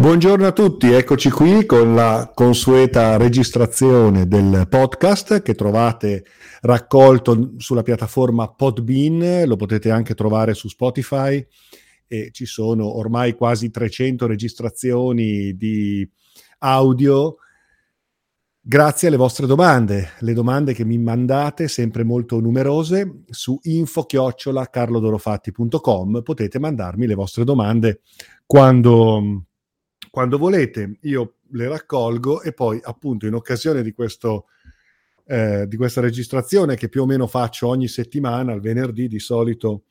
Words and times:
Buongiorno 0.00 0.46
a 0.46 0.52
tutti, 0.52 0.90
eccoci 0.90 1.28
qui 1.28 1.66
con 1.66 1.94
la 1.94 2.32
consueta 2.34 3.18
registrazione 3.18 4.26
del 4.26 4.66
podcast 4.66 5.42
che 5.42 5.54
trovate 5.54 6.24
raccolto 6.62 7.52
sulla 7.58 7.82
piattaforma 7.82 8.50
Podbean, 8.50 9.46
lo 9.46 9.56
potete 9.56 9.90
anche 9.90 10.14
trovare 10.14 10.54
su 10.54 10.68
Spotify 10.68 11.46
e 12.06 12.30
ci 12.32 12.46
sono 12.46 12.96
ormai 12.96 13.34
quasi 13.34 13.70
300 13.70 14.26
registrazioni 14.26 15.54
di 15.54 16.10
audio. 16.60 17.36
Grazie 18.58 19.08
alle 19.08 19.18
vostre 19.18 19.46
domande, 19.46 20.12
le 20.20 20.32
domande 20.32 20.72
che 20.72 20.86
mi 20.86 20.96
mandate 20.96 21.68
sempre 21.68 22.04
molto 22.04 22.40
numerose 22.40 23.24
su 23.28 23.58
info-carlodorofatti.com 23.60 26.22
potete 26.22 26.58
mandarmi 26.58 27.06
le 27.06 27.14
vostre 27.14 27.44
domande 27.44 28.00
quando 28.46 29.44
quando 30.10 30.38
volete 30.38 30.98
io 31.02 31.36
le 31.52 31.68
raccolgo 31.68 32.42
e 32.42 32.52
poi 32.52 32.80
appunto 32.82 33.26
in 33.26 33.34
occasione 33.34 33.82
di, 33.82 33.92
questo, 33.92 34.46
eh, 35.26 35.66
di 35.66 35.76
questa 35.76 36.00
registrazione 36.00 36.76
che 36.76 36.88
più 36.88 37.02
o 37.02 37.06
meno 37.06 37.26
faccio 37.26 37.68
ogni 37.68 37.88
settimana, 37.88 38.52
il 38.52 38.60
venerdì 38.60 39.08
di 39.08 39.20
solito 39.20 39.84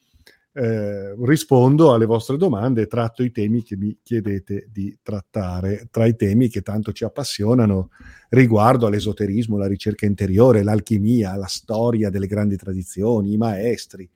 eh, 0.52 1.16
rispondo 1.24 1.94
alle 1.94 2.06
vostre 2.06 2.36
domande 2.36 2.82
e 2.82 2.88
tratto 2.88 3.24
i 3.24 3.32
temi 3.32 3.64
che 3.64 3.78
mi 3.78 3.98
chiedete 4.04 4.68
di 4.72 4.98
trattare, 5.02 5.88
tra 5.90 6.06
i 6.06 6.16
temi 6.16 6.50
che 6.50 6.62
tanto 6.62 6.92
ci 6.92 7.04
appassionano 7.04 7.90
riguardo 8.30 8.88
all'esoterismo, 8.88 9.58
la 9.58 9.68
ricerca 9.68 10.06
interiore, 10.06 10.64
l'alchimia, 10.64 11.36
la 11.36 11.48
storia 11.48 12.10
delle 12.10 12.28
grandi 12.28 12.58
tradizioni, 12.58 13.34
i 13.34 13.38
maestri 13.38 14.10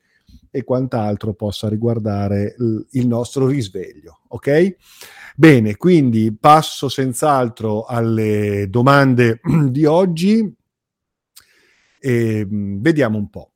e 0.55 0.63
quant'altro 0.63 1.33
possa 1.33 1.67
riguardare 1.67 2.55
il 2.91 3.07
nostro 3.07 3.47
risveglio, 3.47 4.19
ok? 4.27 4.75
Bene, 5.35 5.77
quindi 5.77 6.31
passo 6.31 6.89
senz'altro 6.89 7.85
alle 7.85 8.67
domande 8.69 9.41
di 9.71 9.85
oggi 9.85 10.55
e 11.99 12.45
mm, 12.45 12.81
vediamo 12.81 13.17
un 13.17 13.31
po'. 13.31 13.53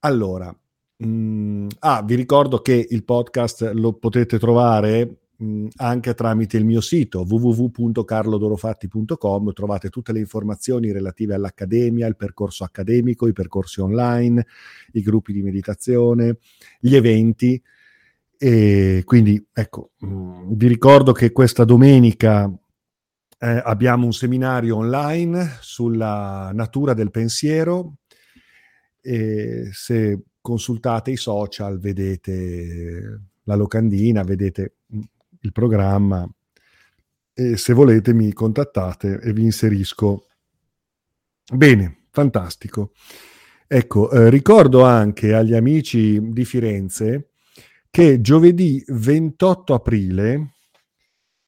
Allora, 0.00 0.52
mh, 0.96 1.06
mm, 1.06 1.68
ah, 1.78 2.02
vi 2.02 2.16
ricordo 2.16 2.60
che 2.62 2.84
il 2.90 3.04
podcast 3.04 3.70
lo 3.74 3.92
potete 3.92 4.36
trovare 4.40 5.19
anche 5.76 6.14
tramite 6.14 6.56
il 6.56 6.64
mio 6.64 6.80
sito 6.80 7.24
www.carlodorofatti.com 7.26 9.52
trovate 9.52 9.88
tutte 9.88 10.12
le 10.12 10.18
informazioni 10.18 10.92
relative 10.92 11.34
all'accademia, 11.34 12.06
il 12.06 12.16
percorso 12.16 12.64
accademico, 12.64 13.26
i 13.26 13.32
percorsi 13.32 13.80
online, 13.80 14.46
i 14.92 15.00
gruppi 15.00 15.32
di 15.32 15.42
meditazione, 15.42 16.36
gli 16.78 16.94
eventi 16.94 17.60
e 18.42 19.02
quindi 19.04 19.46
ecco, 19.52 19.90
vi 19.98 20.66
ricordo 20.66 21.12
che 21.12 21.30
questa 21.30 21.64
domenica 21.64 22.50
eh, 23.38 23.62
abbiamo 23.64 24.06
un 24.06 24.14
seminario 24.14 24.76
online 24.76 25.58
sulla 25.60 26.50
natura 26.54 26.94
del 26.94 27.10
pensiero. 27.10 27.96
E 29.02 29.68
se 29.72 30.22
consultate 30.40 31.10
i 31.10 31.16
social 31.16 31.78
vedete 31.78 33.20
la 33.42 33.56
locandina, 33.56 34.22
vedete 34.22 34.76
il 35.40 35.52
programma 35.52 36.28
e 37.32 37.56
se 37.56 37.72
volete 37.72 38.12
mi 38.12 38.32
contattate 38.32 39.20
e 39.20 39.32
vi 39.32 39.44
inserisco. 39.44 40.26
Bene, 41.52 42.02
fantastico. 42.10 42.92
Ecco, 43.66 44.10
eh, 44.10 44.30
ricordo 44.30 44.84
anche 44.84 45.34
agli 45.34 45.54
amici 45.54 46.20
di 46.32 46.44
Firenze 46.44 47.30
che 47.90 48.20
giovedì 48.20 48.82
28 48.86 49.74
aprile 49.74 50.54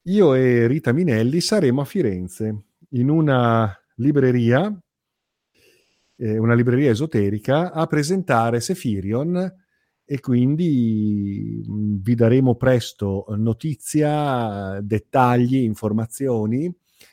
io 0.06 0.34
e 0.34 0.66
Rita 0.66 0.92
Minelli 0.92 1.40
saremo 1.40 1.80
a 1.82 1.84
Firenze 1.84 2.64
in 2.90 3.08
una 3.08 3.72
libreria, 3.96 4.76
eh, 6.16 6.38
una 6.38 6.54
libreria 6.54 6.90
esoterica, 6.90 7.72
a 7.72 7.86
presentare 7.86 8.60
Sefirion 8.60 9.61
e 10.12 10.20
quindi 10.20 11.64
mm, 11.66 11.96
vi 12.02 12.14
daremo 12.14 12.54
presto 12.56 13.24
notizia, 13.38 14.78
dettagli, 14.82 15.56
informazioni 15.56 16.70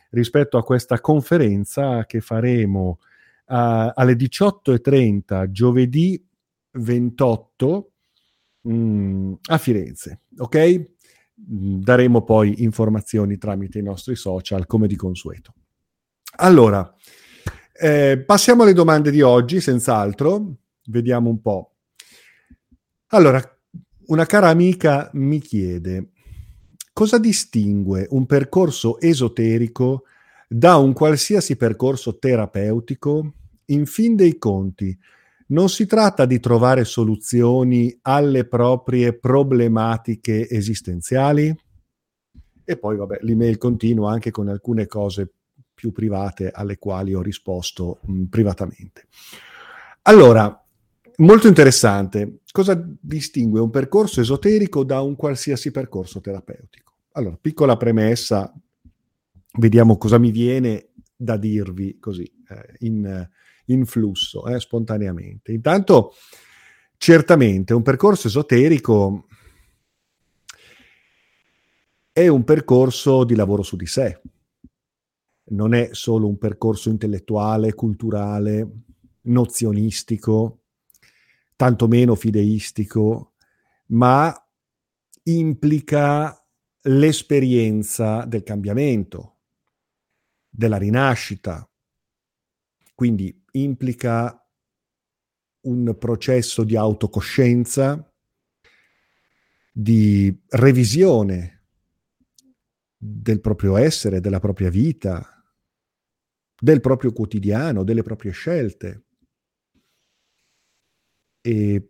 rispetto 0.09 0.57
a 0.57 0.63
questa 0.63 0.99
conferenza 0.99 2.05
che 2.05 2.19
faremo 2.19 2.99
uh, 3.45 3.55
alle 3.93 4.15
18.30 4.15 5.49
giovedì 5.49 6.21
28 6.71 7.91
mh, 8.63 8.73
mm, 8.73 9.33
a 9.45 9.57
Firenze, 9.57 10.23
ok? 10.37 10.57
Mm, 11.49 11.79
daremo 11.79 12.23
poi 12.23 12.63
informazioni 12.63 13.37
tramite 13.37 13.79
i 13.79 13.83
nostri 13.83 14.17
social 14.17 14.65
come 14.65 14.87
di 14.87 14.97
consueto. 14.97 15.53
Allora, 16.35 16.93
eh, 17.71 18.21
passiamo 18.25 18.63
alle 18.63 18.73
domande 18.73 19.09
di 19.09 19.21
oggi, 19.21 19.61
senz'altro, 19.61 20.55
vediamo 20.87 21.29
un 21.29 21.39
po'. 21.39 21.75
Allora, 23.11 23.41
una 24.07 24.27
cara 24.27 24.49
amica 24.49 25.09
mi 25.13 25.39
chiede 25.39 26.11
cosa 26.93 27.17
distingue 27.17 28.05
un 28.11 28.27
percorso 28.27 28.99
esoterico 28.99 30.03
da 30.47 30.75
un 30.75 30.93
qualsiasi 30.93 31.55
percorso 31.55 32.19
terapeutico? 32.19 33.33
In 33.65 33.87
fin 33.87 34.15
dei 34.15 34.37
conti, 34.37 34.95
non 35.47 35.69
si 35.69 35.87
tratta 35.87 36.25
di 36.25 36.39
trovare 36.39 36.85
soluzioni 36.85 37.97
alle 38.03 38.45
proprie 38.45 39.17
problematiche 39.17 40.47
esistenziali? 40.47 41.55
E 42.63 42.77
poi, 42.77 42.95
vabbè, 42.95 43.19
l'email 43.21 43.57
continua 43.57 44.11
anche 44.11 44.29
con 44.29 44.49
alcune 44.49 44.85
cose 44.85 45.31
più 45.73 45.91
private 45.91 46.51
alle 46.51 46.77
quali 46.77 47.15
ho 47.15 47.23
risposto 47.23 48.01
mh, 48.01 48.23
privatamente. 48.25 49.07
Allora, 50.03 50.63
molto 51.17 51.47
interessante. 51.47 52.38
Cosa 52.51 52.83
distingue 52.99 53.59
un 53.59 53.69
percorso 53.69 54.21
esoterico 54.21 54.83
da 54.83 55.01
un 55.01 55.15
qualsiasi 55.15 55.69
percorso 55.71 56.19
terapeutico? 56.19 56.93
Allora, 57.11 57.37
piccola 57.39 57.77
premessa, 57.77 58.51
vediamo 59.59 59.97
cosa 59.97 60.17
mi 60.17 60.31
viene 60.31 60.89
da 61.15 61.37
dirvi 61.37 61.99
così 61.99 62.23
eh, 62.23 62.75
in, 62.79 63.29
in 63.65 63.85
flusso, 63.85 64.47
eh, 64.47 64.59
spontaneamente. 64.59 65.51
Intanto, 65.51 66.13
certamente, 66.97 67.73
un 67.73 67.83
percorso 67.83 68.27
esoterico 68.27 69.27
è 72.11 72.27
un 72.27 72.43
percorso 72.43 73.25
di 73.25 73.35
lavoro 73.35 73.61
su 73.61 73.75
di 73.75 73.85
sé. 73.85 74.21
Non 75.51 75.73
è 75.73 75.89
solo 75.91 76.27
un 76.27 76.37
percorso 76.37 76.89
intellettuale, 76.89 77.73
culturale, 77.73 78.69
nozionistico, 79.21 80.58
tantomeno 81.59 82.15
fideistico, 82.15 83.33
ma 83.87 84.33
implica 85.23 86.41
l'esperienza 86.83 88.23
del 88.23 88.43
cambiamento, 88.43 89.39
della 90.47 90.77
rinascita, 90.77 91.69
quindi 92.95 93.43
implica 93.51 94.41
un 95.63 95.97
processo 95.99 96.63
di 96.63 96.77
autocoscienza, 96.77 98.09
di 99.73 100.33
revisione 100.51 101.65
del 102.95 103.41
proprio 103.41 103.75
essere, 103.75 104.21
della 104.21 104.39
propria 104.39 104.69
vita, 104.69 105.43
del 106.57 106.79
proprio 106.79 107.11
quotidiano, 107.11 107.83
delle 107.83 108.01
proprie 108.01 108.31
scelte. 108.31 109.07
E 111.49 111.89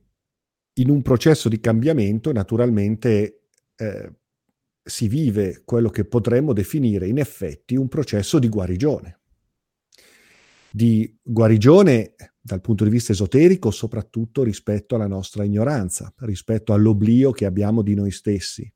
in 0.74 0.90
un 0.90 1.02
processo 1.02 1.50
di 1.50 1.60
cambiamento, 1.60 2.32
naturalmente, 2.32 3.48
eh, 3.76 4.14
si 4.82 5.08
vive 5.08 5.64
quello 5.66 5.90
che 5.90 6.06
potremmo 6.06 6.54
definire 6.54 7.08
in 7.08 7.18
effetti 7.18 7.76
un 7.76 7.88
processo 7.88 8.40
di 8.40 8.50
guarigione 8.50 9.20
di 10.72 11.18
guarigione 11.22 12.16
dal 12.40 12.62
punto 12.62 12.84
di 12.84 12.90
vista 12.90 13.12
esoterico, 13.12 13.72
soprattutto 13.72 14.44
rispetto 14.44 14.96
alla 14.96 15.08
nostra 15.08 15.44
ignoranza, 15.44 16.14
rispetto 16.20 16.74
all'oblio 16.74 17.32
che 17.32 17.46
abbiamo 17.46 17.82
di 17.82 17.96
noi 17.96 18.12
stessi. 18.12 18.72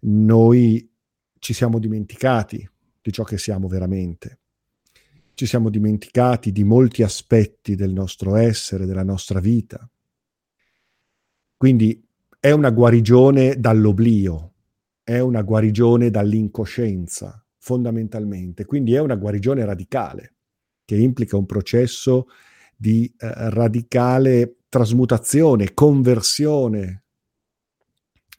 Noi 0.00 0.90
ci 1.38 1.52
siamo 1.52 1.78
dimenticati 1.78 2.68
di 3.00 3.12
ciò 3.12 3.24
che 3.24 3.38
siamo 3.38 3.68
veramente. 3.68 4.37
Ci 5.38 5.46
siamo 5.46 5.70
dimenticati 5.70 6.50
di 6.50 6.64
molti 6.64 7.04
aspetti 7.04 7.76
del 7.76 7.92
nostro 7.92 8.34
essere, 8.34 8.86
della 8.86 9.04
nostra 9.04 9.38
vita. 9.38 9.88
Quindi 11.56 12.04
è 12.40 12.50
una 12.50 12.70
guarigione 12.70 13.54
dall'oblio, 13.60 14.54
è 15.04 15.20
una 15.20 15.42
guarigione 15.42 16.10
dall'incoscienza, 16.10 17.40
fondamentalmente. 17.56 18.64
Quindi 18.64 18.94
è 18.94 18.98
una 18.98 19.14
guarigione 19.14 19.64
radicale 19.64 20.34
che 20.84 20.96
implica 20.96 21.36
un 21.36 21.46
processo 21.46 22.26
di 22.76 23.04
eh, 23.16 23.50
radicale 23.50 24.62
trasmutazione, 24.68 25.72
conversione 25.72 27.04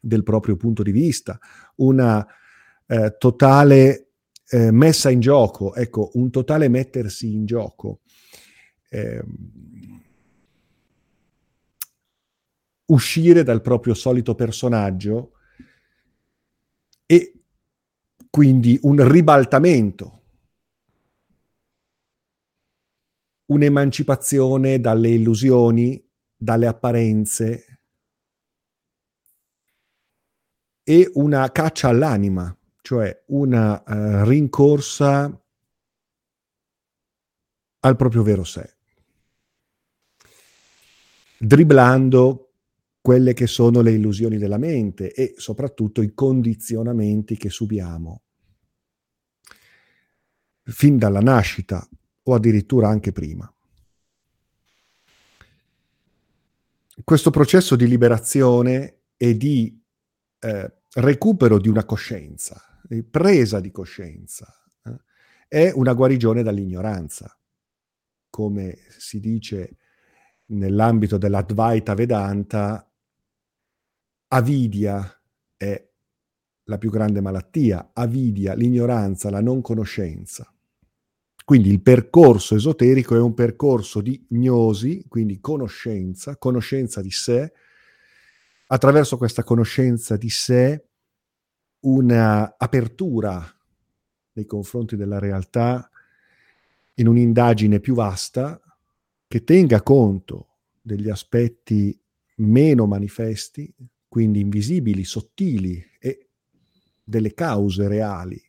del 0.01 0.23
proprio 0.23 0.57
punto 0.57 0.83
di 0.83 0.91
vista, 0.91 1.39
una 1.75 2.27
eh, 2.87 3.15
totale 3.17 4.08
eh, 4.49 4.71
messa 4.71 5.09
in 5.09 5.19
gioco, 5.19 5.75
ecco, 5.75 6.11
un 6.13 6.31
totale 6.31 6.67
mettersi 6.67 7.31
in 7.31 7.45
gioco. 7.45 8.01
Eh, 8.89 9.23
uscire 12.85 13.43
dal 13.43 13.61
proprio 13.61 13.93
solito 13.93 14.33
personaggio 14.33 15.33
e 17.05 17.33
quindi 18.29 18.79
un 18.83 19.07
ribaltamento, 19.07 20.21
un'emancipazione 23.45 24.79
dalle 24.79 25.09
illusioni, 25.09 26.03
dalle 26.35 26.67
apparenze 26.67 27.79
e 30.83 31.11
una 31.15 31.51
caccia 31.51 31.89
all'anima, 31.89 32.55
cioè 32.89 33.23
una 33.27 33.83
uh, 33.85 34.27
rincorsa 34.27 35.45
al 37.81 37.95
proprio 37.95 38.23
vero 38.23 38.43
sé, 38.43 38.77
dribblando 41.37 42.53
quelle 42.99 43.33
che 43.33 43.45
sono 43.45 43.81
le 43.81 43.91
illusioni 43.91 44.39
della 44.39 44.57
mente 44.57 45.13
e 45.13 45.35
soprattutto 45.37 46.01
i 46.01 46.15
condizionamenti 46.15 47.37
che 47.37 47.51
subiamo 47.51 48.23
fin 50.63 50.97
dalla 50.97 51.21
nascita 51.21 51.87
o 52.23 52.33
addirittura 52.33 52.89
anche 52.89 53.11
prima. 53.11 53.53
Questo 57.03 57.29
processo 57.29 57.75
di 57.75 57.87
liberazione 57.87 59.01
e 59.15 59.37
di 59.37 59.79
eh, 60.39 60.73
recupero 60.93 61.59
di 61.59 61.69
una 61.69 61.85
coscienza, 61.85 62.63
presa 63.09 63.59
di 63.59 63.71
coscienza, 63.71 64.53
eh, 64.83 64.99
è 65.47 65.71
una 65.73 65.93
guarigione 65.93 66.43
dall'ignoranza, 66.43 67.37
come 68.29 68.77
si 68.97 69.19
dice 69.19 69.77
nell'ambito 70.47 71.17
dell'Advaita 71.17 71.93
Vedanta, 71.93 72.89
avidia 74.27 75.21
è 75.57 75.87
la 76.63 76.77
più 76.77 76.91
grande 76.91 77.21
malattia, 77.21 77.91
avidia, 77.93 78.53
l'ignoranza, 78.53 79.29
la 79.29 79.41
non 79.41 79.61
conoscenza. 79.61 80.51
Quindi 81.43 81.69
il 81.69 81.81
percorso 81.81 82.55
esoterico 82.55 83.15
è 83.15 83.19
un 83.19 83.33
percorso 83.33 84.01
di 84.01 84.23
gnosi, 84.29 85.05
quindi 85.07 85.39
conoscenza, 85.39 86.37
conoscenza 86.37 87.01
di 87.01 87.09
sé, 87.09 87.51
attraverso 88.67 89.17
questa 89.17 89.43
conoscenza 89.43 90.15
di 90.15 90.29
sé 90.29 90.88
una 91.81 92.55
apertura 92.57 93.45
nei 94.33 94.45
confronti 94.45 94.95
della 94.95 95.19
realtà 95.19 95.89
in 96.95 97.07
un'indagine 97.07 97.79
più 97.79 97.93
vasta 97.93 98.59
che 99.27 99.43
tenga 99.43 99.81
conto 99.81 100.47
degli 100.81 101.09
aspetti 101.09 101.97
meno 102.37 102.85
manifesti, 102.85 103.73
quindi 104.07 104.41
invisibili, 104.41 105.03
sottili 105.03 105.83
e 105.99 106.29
delle 107.03 107.33
cause 107.33 107.87
reali 107.87 108.41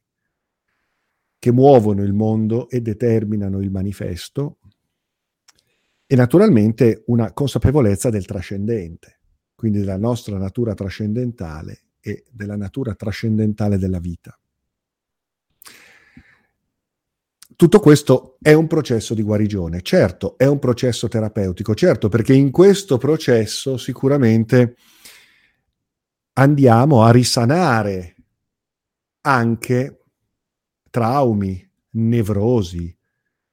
che 1.39 1.53
muovono 1.53 2.03
il 2.03 2.13
mondo 2.13 2.69
e 2.69 2.81
determinano 2.81 3.61
il 3.61 3.71
manifesto 3.71 4.59
e 6.07 6.17
naturalmente 6.17 7.05
una 7.07 7.33
consapevolezza 7.33 8.11
del 8.11 8.27
trascendente, 8.27 9.21
quindi 9.55 9.79
della 9.79 9.97
nostra 9.97 10.37
natura 10.39 10.75
trascendentale 10.75 11.85
e 12.01 12.25
della 12.31 12.57
natura 12.57 12.95
trascendentale 12.95 13.79
della 13.79 13.99
vita. 13.99 14.39
Tutto 17.57 17.81
questo 17.81 18.39
è 18.41 18.55
un 18.55 18.67
processo 18.67 19.13
di 19.13 19.23
guarigione, 19.23 19.83
certo, 19.83 20.39
è 20.39 20.47
un 20.47 20.59
processo 20.59 21.09
terapeutico, 21.09 21.75
certo, 21.75 22.09
perché 22.09 22.33
in 22.33 22.51
questo 22.51 22.97
processo 22.97 23.77
sicuramente 23.77 24.77
andiamo 26.35 27.03
a 27.03 27.11
risanare 27.11 28.17
anche 29.23 30.05
traumi, 30.89 31.71
nevrosi, 31.91 32.97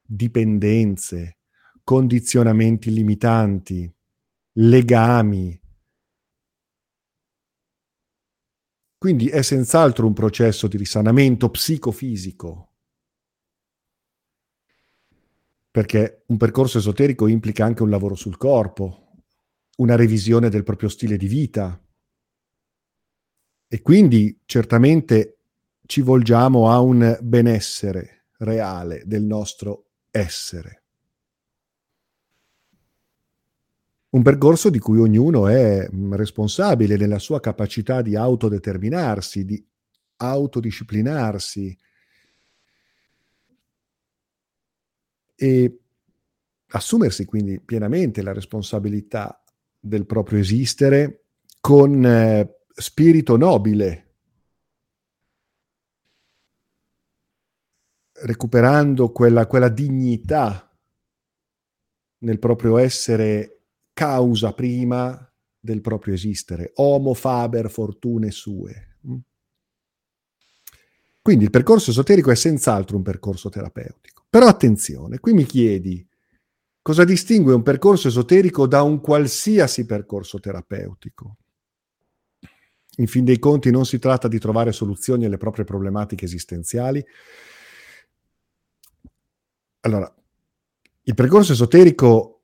dipendenze, 0.02 1.38
condizionamenti 1.84 2.92
limitanti, 2.92 3.94
legami. 4.54 5.60
Quindi 8.98 9.30
è 9.30 9.44
senz'altro 9.44 10.08
un 10.08 10.14
processo 10.14 10.68
di 10.68 10.76
risanamento 10.76 11.50
psicofisico, 11.52 12.72
perché 15.70 16.24
un 16.28 16.38
percorso 16.38 16.80
esoterico 16.80 17.28
implica 17.28 17.64
anche 17.64 17.84
un 17.84 17.92
lavoro 17.92 18.16
sul 18.16 18.38
corpo, 18.38 19.12
una 19.78 19.96
revisione 19.96 20.50
del 20.50 20.64
proprio 20.64 20.90
stile 20.90 21.16
di 21.16 21.28
vita, 21.28 21.80
e 23.68 23.82
quindi 23.84 24.42
certamente 24.46 25.42
ci 25.86 26.02
volgiamo 26.02 26.72
a 26.72 26.80
un 26.80 27.20
benessere 27.22 28.30
reale 28.40 29.04
del 29.06 29.24
nostro 29.24 29.92
essere. 30.10 30.77
Un 34.10 34.22
percorso 34.24 34.70
di 34.70 34.80
cui 34.80 35.00
ognuno 35.00 35.48
è 35.48 35.88
mm, 35.92 36.14
responsabile 36.14 36.96
nella 36.96 37.20
sua 37.20 37.42
capacità 37.42 38.02
di 38.02 38.16
autodeterminarsi, 38.16 39.44
di 39.44 39.68
autodisciplinarsi. 40.18 41.78
E 45.36 45.80
assumersi 46.70 47.26
quindi 47.26 47.60
pienamente 47.60 48.22
la 48.22 48.34
responsabilità 48.34 49.44
del 49.78 50.06
proprio 50.06 50.40
esistere 50.40 51.26
con 51.60 52.06
eh, 52.06 52.62
spirito 52.74 53.36
nobile, 53.36 54.06
recuperando 58.22 59.12
quella, 59.12 59.46
quella 59.48 59.70
dignità 59.70 60.64
nel 62.20 62.40
proprio 62.40 62.78
essere 62.78 63.57
causa 63.98 64.54
prima 64.54 65.28
del 65.60 65.82
proprio 65.82 66.14
esistere, 66.14 66.72
homo 66.76 67.16
faber 67.16 67.72
fortune 67.72 68.30
sue. 68.30 69.00
Mm? 69.08 69.18
Quindi 71.20 71.46
il 71.46 71.50
percorso 71.50 71.90
esoterico 71.90 72.30
è 72.30 72.36
senz'altro 72.36 72.96
un 72.96 73.02
percorso 73.02 73.50
terapeutico. 73.50 74.24
Però 74.30 74.46
attenzione, 74.46 75.18
qui 75.18 75.34
mi 75.34 75.46
chiedi 75.46 76.08
cosa 76.84 77.04
distingue 77.04 77.56
un 77.56 77.64
percorso 77.64 78.08
esoterico 78.08 78.68
da 78.68 78.84
un 78.84 79.02
qualsiasi 79.02 79.88
percorso 79.88 80.40
terapeutico. 80.40 81.38
In 82.98 83.08
fin 83.08 83.26
dei 83.26 83.40
conti 83.40 83.72
non 83.72 83.86
si 83.88 83.98
tratta 83.98 84.28
di 84.28 84.38
trovare 84.38 84.72
soluzioni 84.72 85.26
alle 85.26 85.38
proprie 85.38 85.66
problematiche 85.66 86.26
esistenziali. 86.26 87.04
Allora, 89.80 90.14
il 91.02 91.14
percorso 91.16 91.54
esoterico, 91.54 92.37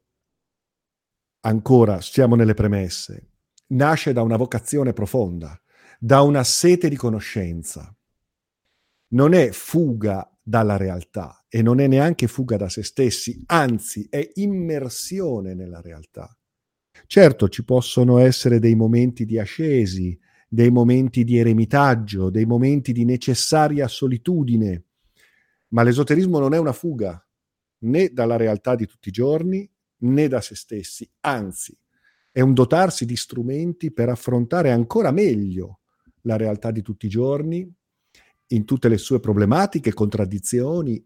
ancora 1.45 2.01
siamo 2.01 2.35
nelle 2.35 2.53
premesse, 2.53 3.29
nasce 3.67 4.13
da 4.13 4.21
una 4.21 4.37
vocazione 4.37 4.93
profonda, 4.93 5.59
da 5.99 6.21
una 6.21 6.43
sete 6.43 6.89
di 6.89 6.95
conoscenza. 6.95 7.95
Non 9.09 9.33
è 9.33 9.51
fuga 9.51 10.27
dalla 10.41 10.77
realtà 10.77 11.45
e 11.47 11.61
non 11.61 11.79
è 11.79 11.87
neanche 11.87 12.27
fuga 12.27 12.57
da 12.57 12.69
se 12.69 12.83
stessi, 12.83 13.41
anzi 13.47 14.07
è 14.09 14.27
immersione 14.35 15.53
nella 15.53 15.81
realtà. 15.81 16.35
Certo, 17.05 17.49
ci 17.49 17.63
possono 17.63 18.17
essere 18.19 18.59
dei 18.59 18.75
momenti 18.75 19.25
di 19.25 19.37
ascesi, 19.37 20.17
dei 20.47 20.71
momenti 20.71 21.23
di 21.23 21.37
eremitaggio, 21.37 22.29
dei 22.29 22.45
momenti 22.45 22.91
di 22.91 23.05
necessaria 23.05 23.87
solitudine. 23.87 24.83
Ma 25.69 25.83
l'esoterismo 25.83 26.39
non 26.39 26.53
è 26.53 26.57
una 26.57 26.73
fuga 26.73 27.25
né 27.79 28.09
dalla 28.13 28.37
realtà 28.37 28.75
di 28.75 28.85
tutti 28.85 29.09
i 29.09 29.11
giorni 29.11 29.69
né 30.03 30.27
da 30.27 30.41
se 30.41 30.55
stessi, 30.55 31.09
anzi 31.21 31.77
è 32.31 32.41
un 32.41 32.53
dotarsi 32.53 33.05
di 33.05 33.15
strumenti 33.15 33.91
per 33.91 34.09
affrontare 34.09 34.71
ancora 34.71 35.11
meglio 35.11 35.81
la 36.21 36.35
realtà 36.35 36.71
di 36.71 36.81
tutti 36.81 37.05
i 37.05 37.09
giorni, 37.09 37.71
in 38.47 38.65
tutte 38.65 38.87
le 38.87 38.97
sue 38.97 39.19
problematiche, 39.19 39.93
contraddizioni, 39.93 41.05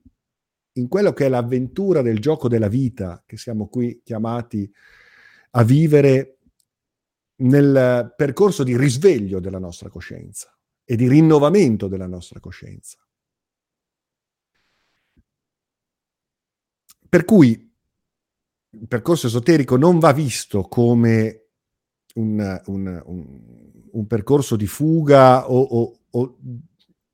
in 0.74 0.88
quello 0.88 1.12
che 1.12 1.25
è 1.25 1.30
l'avventura 1.30 2.01
del 2.01 2.20
gioco 2.20 2.48
della 2.48 2.70
vita 2.70 3.24
che 3.25 3.36
siamo 3.36 3.68
qui 3.68 4.01
chiamati 4.04 4.72
a 5.51 5.63
vivere 5.63 6.38
nel 7.39 8.13
percorso 8.16 8.63
di 8.63 8.77
risveglio 8.77 9.39
della 9.39 9.60
nostra 9.60 9.89
coscienza 9.89 10.56
e 10.86 10.96
di 10.96 11.08
rinnovamento 11.08 11.88
della 11.88 12.08
nostra 12.08 12.39
coscienza. 12.39 13.06
Per 17.10 17.25
cui 17.25 17.66
il 18.79 18.88
percorso 18.88 19.27
esoterico 19.27 19.77
non 19.77 20.00
va 20.00 20.12
visto 20.12 20.63
come 20.63 21.43
un, 22.15 22.62
un, 22.65 23.01
un, 23.05 23.72
un 23.91 24.07
percorso 24.07 24.55
di 24.55 24.67
fuga 24.67 25.50
o, 25.50 25.60
o, 25.62 26.00
o 26.10 26.38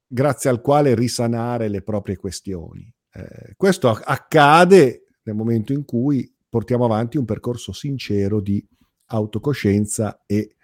grazie 0.08 0.50
al 0.50 0.62
quale 0.62 0.96
risanare 0.96 1.68
le 1.68 1.82
proprie 1.82 2.18
questioni. 2.18 2.92
Eh, 3.12 3.54
questo 3.56 3.90
accade 3.90 5.06
nel 5.24 5.36
momento 5.36 5.74
in 5.74 5.86
cui 5.86 6.32
portiamo 6.50 6.86
avanti 6.86 7.18
un 7.18 7.26
percorso 7.26 7.72
sincero 7.72 8.40
di 8.40 8.66
autocoscienza 9.08 10.24
e 10.26 10.56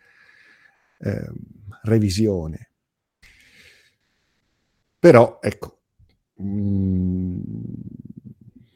eh, 0.99 1.31
revisione. 1.83 2.71
Però, 4.99 5.39
ecco, 5.41 5.79
mh, 6.35 6.43
mm, 6.43 7.39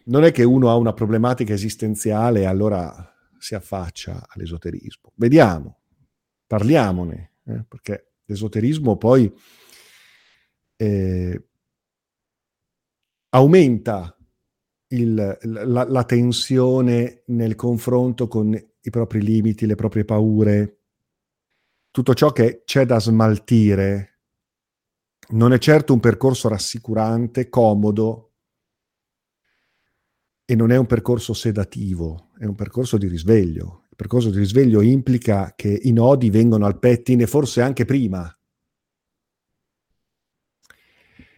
non 0.06 0.24
è 0.24 0.32
che 0.32 0.44
uno 0.44 0.70
ha 0.70 0.76
una 0.76 0.94
problematica 0.94 1.54
esistenziale 1.54 2.42
e 2.42 2.46
allora 2.46 3.14
si 3.38 3.56
affaccia 3.56 4.26
all'esoterismo. 4.28 5.12
Vediamo, 5.16 5.80
parliamone, 6.48 7.34
eh, 7.46 7.66
perché 7.68 8.14
l'esoterismo 8.26 8.98
poi 8.98 9.34
eh, 10.76 11.48
aumenta 13.30 14.18
il, 14.88 15.38
la, 15.42 15.86
la, 15.88 16.04
tensione 16.04 17.24
nel 17.28 17.56
confronto 17.56 18.28
con 18.28 18.54
i 18.54 18.90
propri 18.90 19.22
limiti, 19.22 19.66
le 19.66 19.76
proprie 19.76 20.06
paure, 20.06 20.80
tutto 21.90 22.14
ciò 22.14 22.32
che 22.32 22.64
c'è 22.66 22.86
da 22.86 23.00
smaltire. 23.00 24.10
Non 25.30 25.54
è 25.54 25.58
certo 25.58 25.94
un 25.94 26.00
percorso 26.00 26.48
rassicurante, 26.48 27.50
comodo, 27.50 28.33
e 30.46 30.56
non 30.56 30.72
è 30.72 30.78
un 30.78 30.86
percorso 30.86 31.34
sedativo, 31.34 32.32
è 32.38 32.46
un 32.46 32.56
percorso 32.56 32.98
di 32.98 33.08
risveglio. 33.08 33.86
Il 33.90 33.96
percorso 33.96 34.30
di 34.30 34.40
risveglio 34.40 34.82
implica 34.82 35.54
che 35.56 35.70
i 35.84 35.92
nodi 35.92 36.30
vengono 36.30 36.66
al 36.66 36.80
pettine 36.80 37.28
forse 37.28 37.62
anche 37.62 37.86
prima. 37.86 38.36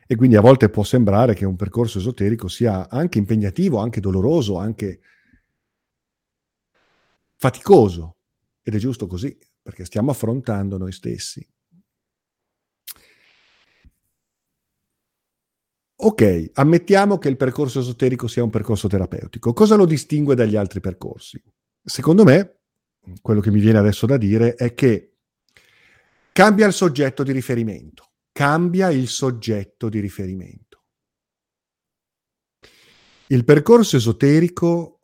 E 0.08 0.16
quindi 0.16 0.36
a 0.36 0.42
volte 0.42 0.70
può 0.70 0.84
sembrare 0.84 1.34
che 1.34 1.46
un 1.46 1.56
percorso 1.56 1.98
esoterico 1.98 2.48
sia 2.48 2.90
anche 2.90 3.18
impegnativo, 3.18 3.80
anche 3.80 4.00
doloroso, 4.00 4.58
anche 4.58 5.00
faticoso. 7.36 8.18
Ed 8.62 8.76
è 8.76 8.78
giusto 8.78 9.08
così, 9.08 9.38
perché 9.62 9.86
stiamo 9.86 10.12
affrontando 10.12 10.78
noi 10.78 10.92
stessi. 10.92 11.46
Ok, 15.98 16.52
ammettiamo 16.54 17.18
che 17.18 17.30
il 17.30 17.38
percorso 17.38 17.80
esoterico 17.80 18.28
sia 18.28 18.44
un 18.44 18.50
percorso 18.50 18.88
terapeutico. 18.88 19.54
Cosa 19.54 19.76
lo 19.76 19.86
distingue 19.86 20.36
dagli 20.36 20.56
altri 20.56 20.82
percorsi? 20.82 21.42
Secondo 21.82 22.24
me, 22.24 22.60
quello 23.22 23.40
che 23.40 23.52
mi 23.52 23.60
viene 23.60 23.78
adesso 23.78 24.06
da 24.06 24.18
dire 24.18 24.56
è 24.56 24.74
che 24.74 25.16
cambia 26.34 26.68
il 26.68 26.74
soggetto 26.74 27.24
di 27.24 27.32
riferimento. 27.32 28.12
Cambia 28.32 28.90
il 28.90 29.08
soggetto 29.08 29.88
di 29.88 30.00
riferimento. 30.00 30.84
Il 33.28 33.46
percorso 33.46 33.96
esoterico 33.96 35.00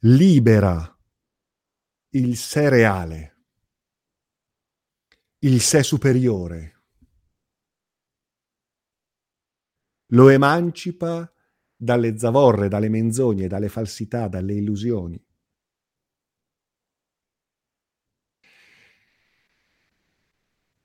libera 0.00 0.90
il 2.10 2.36
sé 2.36 2.68
reale, 2.68 3.36
il 5.38 5.60
sé 5.60 5.82
superiore, 5.82 6.73
lo 10.14 10.28
emancipa 10.28 11.30
dalle 11.76 12.16
zavorre, 12.16 12.68
dalle 12.68 12.88
menzogne, 12.88 13.48
dalle 13.48 13.68
falsità, 13.68 14.28
dalle 14.28 14.54
illusioni. 14.54 15.22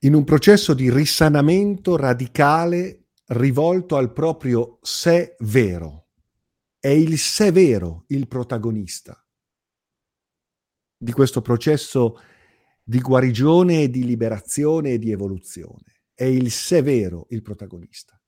In 0.02 0.14
un 0.14 0.24
processo 0.24 0.74
di 0.74 0.90
risanamento 0.92 1.96
radicale 1.96 3.10
rivolto 3.28 3.98
al 3.98 4.12
proprio 4.12 4.80
sé 4.82 5.36
vero. 5.40 6.08
È 6.80 6.88
il 6.88 7.18
sé 7.18 7.52
vero 7.52 8.06
il 8.08 8.28
protagonista 8.28 9.22
di 11.02 11.12
questo 11.12 11.42
processo 11.42 12.22
di 12.82 13.00
guarigione 13.00 13.90
di 13.90 14.06
liberazione 14.06 14.92
e 14.92 15.00
di 15.00 15.12
evoluzione. 15.12 16.04
È 16.14 16.24
il 16.24 16.50
sé 16.50 16.82
vero 16.82 17.28
il 17.30 17.42
protagonista 17.42 18.19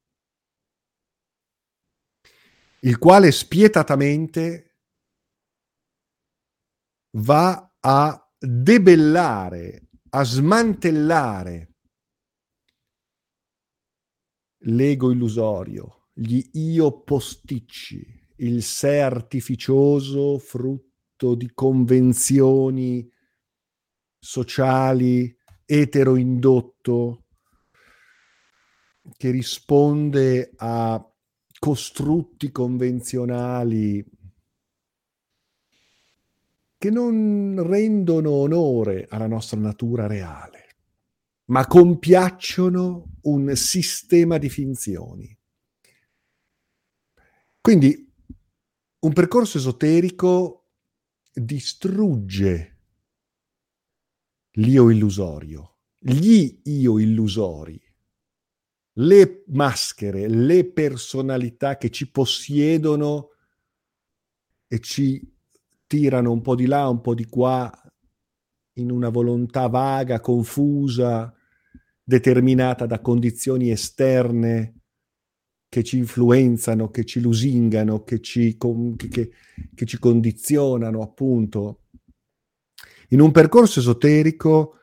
il 2.83 2.97
quale 2.97 3.31
spietatamente 3.31 4.77
va 7.17 7.75
a 7.79 8.33
debellare, 8.37 9.89
a 10.09 10.23
smantellare 10.23 11.75
l'ego 14.63 15.11
illusorio, 15.11 16.09
gli 16.13 16.49
io 16.53 17.01
posticci, 17.03 18.29
il 18.37 18.63
sé 18.63 18.99
artificioso 18.99 20.39
frutto 20.39 21.35
di 21.35 21.51
convenzioni 21.53 23.07
sociali, 24.19 25.35
eteroindotto, 25.65 27.25
che 29.17 29.29
risponde 29.29 30.51
a 30.57 31.10
costrutti 31.61 32.51
convenzionali 32.51 34.03
che 36.75 36.89
non 36.89 37.61
rendono 37.67 38.31
onore 38.31 39.05
alla 39.07 39.27
nostra 39.27 39.59
natura 39.59 40.07
reale, 40.07 40.77
ma 41.51 41.67
compiacciono 41.67 43.17
un 43.21 43.55
sistema 43.55 44.39
di 44.39 44.49
finzioni. 44.49 45.37
Quindi 47.61 48.11
un 49.01 49.13
percorso 49.13 49.59
esoterico 49.59 50.69
distrugge 51.31 52.79
l'io 54.53 54.89
illusorio, 54.89 55.77
gli 55.99 56.59
io 56.63 56.97
illusori, 56.97 57.79
le 59.01 59.43
maschere, 59.47 60.27
le 60.27 60.65
personalità 60.71 61.77
che 61.77 61.89
ci 61.89 62.09
possiedono 62.09 63.29
e 64.67 64.79
ci 64.79 65.35
tirano 65.87 66.31
un 66.31 66.41
po' 66.41 66.55
di 66.55 66.65
là, 66.65 66.87
un 66.87 67.01
po' 67.01 67.13
di 67.13 67.25
qua, 67.25 67.71
in 68.73 68.91
una 68.91 69.09
volontà 69.09 69.67
vaga, 69.67 70.19
confusa, 70.19 71.33
determinata 72.03 72.85
da 72.85 72.99
condizioni 73.01 73.69
esterne 73.69 74.75
che 75.67 75.83
ci 75.83 75.97
influenzano, 75.97 76.89
che 76.89 77.05
ci 77.05 77.21
lusingano, 77.21 78.03
che 78.03 78.19
ci, 78.19 78.57
che, 78.57 79.31
che 79.73 79.85
ci 79.85 79.99
condizionano, 79.99 81.01
appunto. 81.01 81.83
In 83.09 83.19
un 83.19 83.31
percorso 83.31 83.79
esoterico 83.79 84.75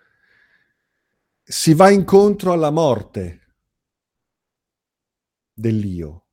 si 1.43 1.73
va 1.75 1.91
incontro 1.91 2.53
alla 2.53 2.71
morte 2.71 3.48
dell'io, 5.59 6.27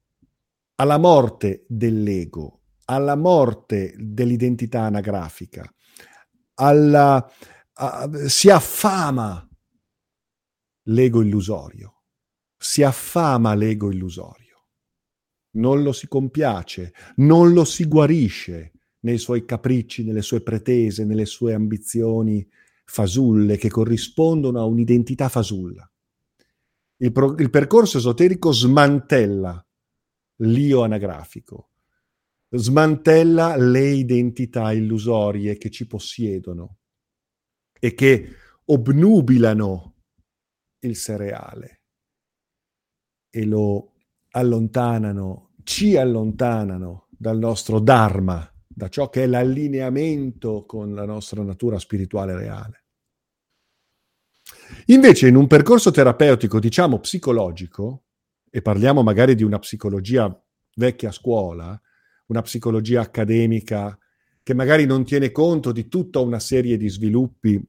alla 0.76 0.98
morte 0.98 1.66
dell'ego, 1.68 2.62
alla 2.86 3.16
morte 3.16 3.96
dell'identità 3.98 4.82
anagrafica, 4.82 5.68
alla, 6.56 7.32
a, 7.74 8.10
si 8.28 8.50
affama 8.50 9.48
l'ego 10.90 11.24
illusorio, 11.24 12.04
si 12.56 12.84
affama 12.84 13.56
l'ego 13.56 13.92
illusorio, 13.92 14.68
non 15.54 15.82
lo 15.82 15.92
si 15.92 16.08
compiace, 16.08 16.94
non 17.16 17.52
lo 17.52 17.66
si 17.66 17.88
guarisce 17.88 18.74
nei 19.00 19.18
suoi 19.18 19.44
capricci, 19.44 20.04
nelle 20.04 20.22
sue 20.22 20.42
pretese, 20.42 21.04
nelle 21.04 21.26
sue 21.26 21.54
ambizioni 21.54 22.48
fasulle 22.86 23.58
che 23.58 23.70
corrispondono 23.70 24.60
a 24.60 24.66
un'identità 24.66 25.30
fasulla. 25.30 25.90
Il, 26.98 27.12
pro- 27.12 27.36
il 27.38 27.50
percorso 27.50 27.98
esoterico 27.98 28.52
smantella 28.52 29.66
l'io 30.40 30.84
anagrafico, 30.84 31.72
smantella 32.50 33.56
le 33.58 33.90
identità 33.90 34.72
illusorie 34.72 35.58
che 35.58 35.70
ci 35.70 35.88
possiedono 35.88 36.78
e 37.80 37.94
che 37.94 38.30
obnubilano 38.66 39.96
il 40.80 40.96
reale 41.18 41.82
e 43.30 43.46
lo 43.46 43.94
allontanano, 44.30 45.52
ci 45.64 45.98
allontanano 45.98 47.08
dal 47.10 47.38
nostro 47.38 47.80
Dharma, 47.80 48.50
da 48.68 48.88
ciò 48.90 49.10
che 49.10 49.24
è 49.24 49.28
l'allineamento 49.28 50.66
con 50.66 50.94
la 50.94 51.06
nostra 51.06 51.44
natura 51.44 51.80
spirituale 51.80 52.36
reale. 52.36 52.85
Invece 54.88 55.28
in 55.28 55.36
un 55.36 55.48
percorso 55.48 55.92
terapeutico, 55.92 56.60
diciamo 56.60 57.00
psicologico, 57.00 58.04
e 58.50 58.62
parliamo 58.62 59.04
magari 59.04 59.36
di 59.36 59.44
una 59.44 59.60
psicologia 59.60 60.34
vecchia 60.76 61.12
scuola, 61.12 61.80
una 62.28 62.42
psicologia 62.42 63.02
accademica 63.02 63.98
che 64.42 64.54
magari 64.54 64.86
non 64.86 65.04
tiene 65.04 65.32
conto 65.32 65.72
di 65.72 65.88
tutta 65.88 66.20
una 66.20 66.40
serie 66.40 66.78
di 66.78 66.88
sviluppi 66.88 67.62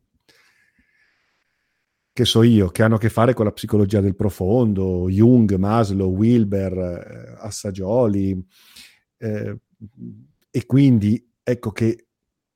che 2.13 2.25
so 2.25 2.43
io, 2.43 2.69
che 2.69 2.83
hanno 2.83 2.95
a 2.95 2.99
che 2.99 3.11
fare 3.11 3.35
con 3.35 3.45
la 3.45 3.53
psicologia 3.53 4.01
del 4.01 4.17
profondo, 4.17 5.07
Jung, 5.11 5.55
Maslow, 5.57 6.11
Wilber, 6.11 6.73
eh, 6.73 7.35
Assagioli, 7.41 8.43
eh, 9.19 9.59
e 10.51 10.65
quindi 10.65 11.31
ecco 11.43 11.73
che 11.73 12.07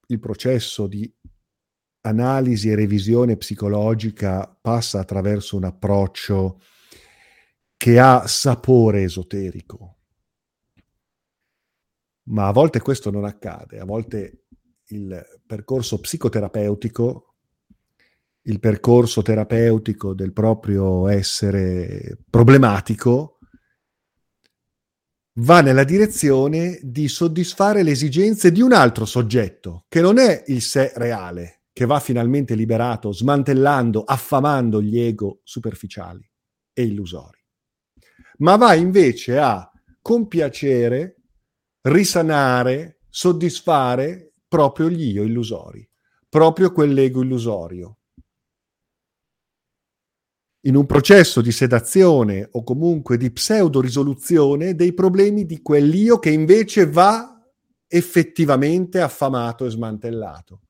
il 0.07 0.19
processo 0.19 0.87
di 0.87 1.13
analisi 2.03 2.71
e 2.71 2.75
revisione 2.75 3.37
psicologica 3.37 4.57
passa 4.61 5.01
attraverso 5.01 5.57
un 5.57 5.65
approccio 5.65 6.61
che 7.77 7.99
ha 7.99 8.27
sapore 8.27 9.03
esoterico. 9.03 9.97
Ma 12.25 12.47
a 12.47 12.53
volte 12.53 12.81
questo 12.81 13.11
non 13.11 13.25
accade, 13.25 13.79
a 13.79 13.85
volte 13.85 14.45
il 14.89 15.41
percorso 15.47 15.99
psicoterapeutico, 15.99 17.35
il 18.43 18.61
percorso 18.61 19.23
terapeutico 19.23 20.15
del 20.15 20.33
proprio 20.33 21.09
essere 21.09 22.19
problematico, 22.29 23.39
va 25.35 25.61
nella 25.61 25.85
direzione 25.85 26.79
di 26.83 27.09
soddisfare 27.09 27.83
le 27.83 27.93
esigenze 27.93 28.53
di 28.53 28.61
un 28.61 28.73
altro 28.73 29.05
soggetto, 29.05 29.85
che 29.89 30.01
non 30.01 30.19
è 30.19 30.45
il 30.49 30.63
sé 30.63 30.93
reale, 30.97 31.60
che 31.81 31.87
va 31.87 31.99
finalmente 31.99 32.55
liberato, 32.55 33.11
smantellando, 33.11 34.05
affamando 34.05 34.83
gli 34.83 34.99
ego 34.99 35.41
superficiali 35.45 36.31
e 36.75 36.83
illusori, 36.83 37.43
ma 38.41 38.57
va 38.57 38.75
invece 38.75 39.39
a 39.39 39.73
compiacere, 40.03 41.23
risanare, 41.81 42.99
soddisfare 43.09 44.35
proprio 44.47 44.91
gli 44.91 45.05
io 45.05 45.23
illusori, 45.23 45.89
proprio 46.29 46.71
quell'ego 46.71 47.23
illusorio. 47.23 47.97
In 50.67 50.77
un 50.77 50.85
processo 50.85 51.41
di 51.41 51.51
sedazione 51.51 52.47
o 52.53 52.63
comunque 52.63 53.17
di 53.17 53.31
pseudo 53.31 53.81
risoluzione 53.81 54.75
dei 54.75 54.93
problemi 54.93 55.47
di 55.47 55.63
quell'io 55.63 56.19
che 56.19 56.29
invece 56.29 56.87
va 56.87 57.43
effettivamente 57.87 59.01
affamato 59.01 59.65
e 59.65 59.71
smantellato 59.71 60.61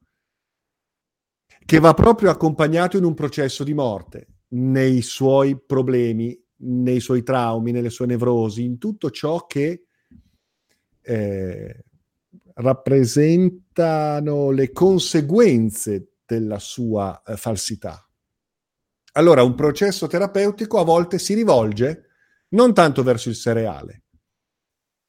che 1.65 1.79
va 1.79 1.95
proprio 1.95 2.31
accompagnato 2.31 2.97
in 2.97 3.05
un 3.05 3.15
processo 3.15 3.65
di 3.65 3.75
morte, 3.75 4.27
nei 4.49 5.03
suoi 5.03 5.61
problemi, 5.61 6.37
nei 6.63 7.01
suoi 7.01 7.23
traumi, 7.23 7.73
nelle 7.73 7.91
sue 7.91 8.07
nevrosi, 8.07 8.65
in 8.65 8.79
tutto 8.79 9.11
ciò 9.11 9.47
che 9.47 9.85
eh, 11.03 11.85
rappresentano 12.55 14.51
le 14.51 14.73
conseguenze 14.73 16.13
della 16.27 16.59
sua 16.59 17.23
eh, 17.25 17.37
falsità. 17.37 18.05
Allora, 19.13 19.43
un 19.43 19.55
processo 19.55 20.07
terapeutico 20.07 20.79
a 20.79 20.85
volte 20.85 21.19
si 21.19 21.35
rivolge 21.35 22.07
non 22.51 22.73
tanto 22.75 23.03
verso 23.03 23.29
il 23.29 23.37
cereale, 23.37 24.03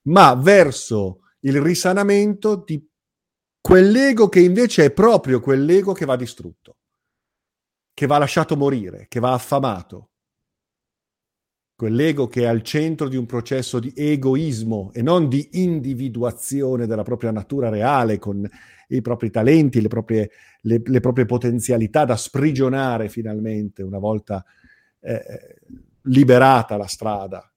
ma 0.03 0.34
verso 0.36 1.22
il 1.41 1.62
risanamento 1.62 2.55
di 2.55 2.84
Quell'ego 3.62 4.27
che 4.27 4.39
invece 4.39 4.86
è 4.86 4.91
proprio 4.91 5.39
quell'ego 5.39 5.94
che 5.94 6.06
va 6.06 6.15
distrutto, 6.15 6.77
che 7.94 8.08
va 8.08 8.18
lasciato 8.18 8.58
morire, 8.58 9.06
che 9.08 9.20
va 9.20 9.34
affamato. 9.34 10.10
Quell'ego 11.75 12.27
che 12.27 12.41
è 12.41 12.46
al 12.46 12.63
centro 12.63 13.08
di 13.08 13.15
un 13.15 13.27
processo 13.27 13.80
di 13.80 13.94
egoismo 13.96 14.91
e 14.94 15.03
non 15.03 15.30
di 15.30 15.48
individuazione 15.53 16.88
della 16.88 17.03
propria 17.03 17.32
natura 17.32 17.70
reale 17.70 18.18
con 18.18 18.48
i 18.88 19.01
propri 19.01 19.30
talenti, 19.30 19.80
le 19.80 19.88
proprie, 19.88 20.32
le, 20.62 20.82
le 20.84 21.00
proprie 21.00 21.25
potenzialità 21.25 22.03
da 22.03 22.18
sprigionare 22.18 23.10
finalmente 23.10 23.84
una 23.84 24.00
volta 24.00 24.44
eh, 25.00 25.60
liberata 26.03 26.77
la 26.77 26.88
strada 26.88 27.50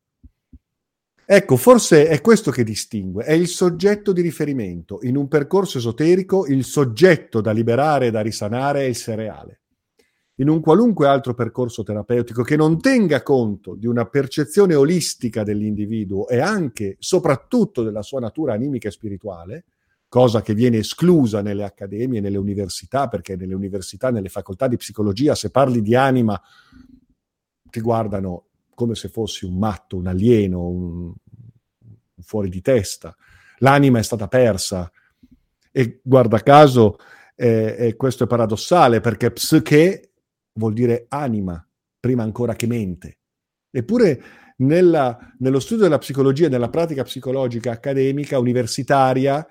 Ecco, 1.27 1.57
forse 1.57 2.07
è 2.07 2.21
questo 2.21 2.51
che 2.51 2.65
distingue, 2.65 3.25
è 3.25 3.33
il 3.33 3.49
soggetto 3.49 4.13
di 4.13 4.21
riferimento. 4.21 4.99
In 5.03 5.17
un 5.17 5.27
percorso 5.27 5.79
esoterico 5.79 6.47
il 6.47 6.65
soggetto 6.65 7.41
da 7.41 7.51
liberare 7.51 8.09
e 8.09 8.11
da 8.11 8.21
risanare 8.21 8.81
è 8.81 8.85
il 8.85 8.97
cereale. 8.97 9.61
In 10.39 10.51
un 10.51 10.61
qualunque 10.61 11.07
altro 11.07 11.33
percorso 11.33 11.83
terapeutico 11.83 12.43
che 12.43 12.57
non 12.57 12.79
tenga 12.81 13.23
conto 13.23 13.75
di 13.75 13.87
una 13.87 14.05
percezione 14.05 14.75
olistica 14.75 15.45
dell'individuo 15.45 16.29
e 16.29 16.41
anche, 16.41 16.97
soprattutto, 16.99 17.83
della 17.83 18.03
sua 18.03 18.21
natura 18.21 18.53
animica 18.53 18.89
e 18.89 18.91
spirituale, 18.91 19.65
cosa 20.09 20.43
che 20.43 20.53
viene 20.53 20.79
esclusa 20.79 21.41
nelle 21.41 21.65
accademie, 21.65 22.21
nelle 22.21 22.37
università, 22.37 23.09
perché 23.09 23.37
nelle 23.37 23.55
università, 23.55 24.11
nelle 24.11 24.29
facoltà 24.29 24.69
di 24.69 24.77
psicologia, 24.77 25.35
se 25.35 25.51
parli 25.51 25.81
di 25.81 25.95
anima, 25.95 26.39
ti 27.71 27.81
guardano 27.81 28.49
come 28.75 28.95
se 28.95 29.09
fossi 29.09 29.45
un 29.45 29.57
matto, 29.57 29.97
un 29.97 30.07
alieno, 30.07 30.67
un, 30.67 31.05
un 31.05 32.23
fuori 32.23 32.49
di 32.49 32.61
testa. 32.61 33.17
L'anima 33.59 33.99
è 33.99 34.03
stata 34.03 34.29
persa 34.29 34.91
e 35.71 36.01
guarda 36.03 36.41
caso 36.41 36.99
eh, 37.37 37.77
eh, 37.79 37.97
questo 37.97 38.25
è 38.25 38.27
paradossale 38.27 39.01
perché 39.01 39.31
psiche 39.31 40.13
vuol 40.53 40.73
dire 40.73 41.07
anima, 41.09 41.67
prima 41.99 42.23
ancora 42.23 42.55
che 42.55 42.67
mente. 42.67 43.19
Eppure 43.71 44.23
nella, 44.59 45.35
nello 45.39 45.59
studio 45.59 45.85
della 45.85 45.99
psicologia, 45.99 46.49
nella 46.49 46.71
pratica 46.71 47.03
psicologica 47.03 47.73
accademica, 47.73 48.39
universitaria, 48.39 49.45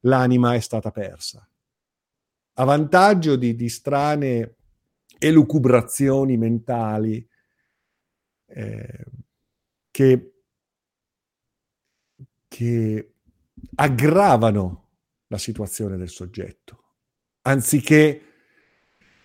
l'anima 0.00 0.54
è 0.54 0.60
stata 0.60 0.90
persa. 0.90 1.46
A 2.56 2.64
vantaggio 2.64 3.34
di, 3.34 3.56
di 3.56 3.68
strane 3.68 4.54
elucubrazioni 5.18 6.36
mentali 6.36 7.26
eh, 8.54 9.04
che, 9.90 10.32
che 12.46 13.12
aggravano 13.74 14.88
la 15.26 15.38
situazione 15.38 15.96
del 15.96 16.08
soggetto, 16.08 16.84
anziché 17.42 18.22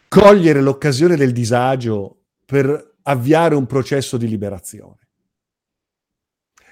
cogliere 0.07 0.61
l'occasione 0.61 1.15
del 1.15 1.31
disagio 1.31 2.23
per 2.43 2.97
avviare 3.03 3.53
un 3.53 3.67
processo 3.67 4.17
di 4.17 4.27
liberazione. 4.27 5.07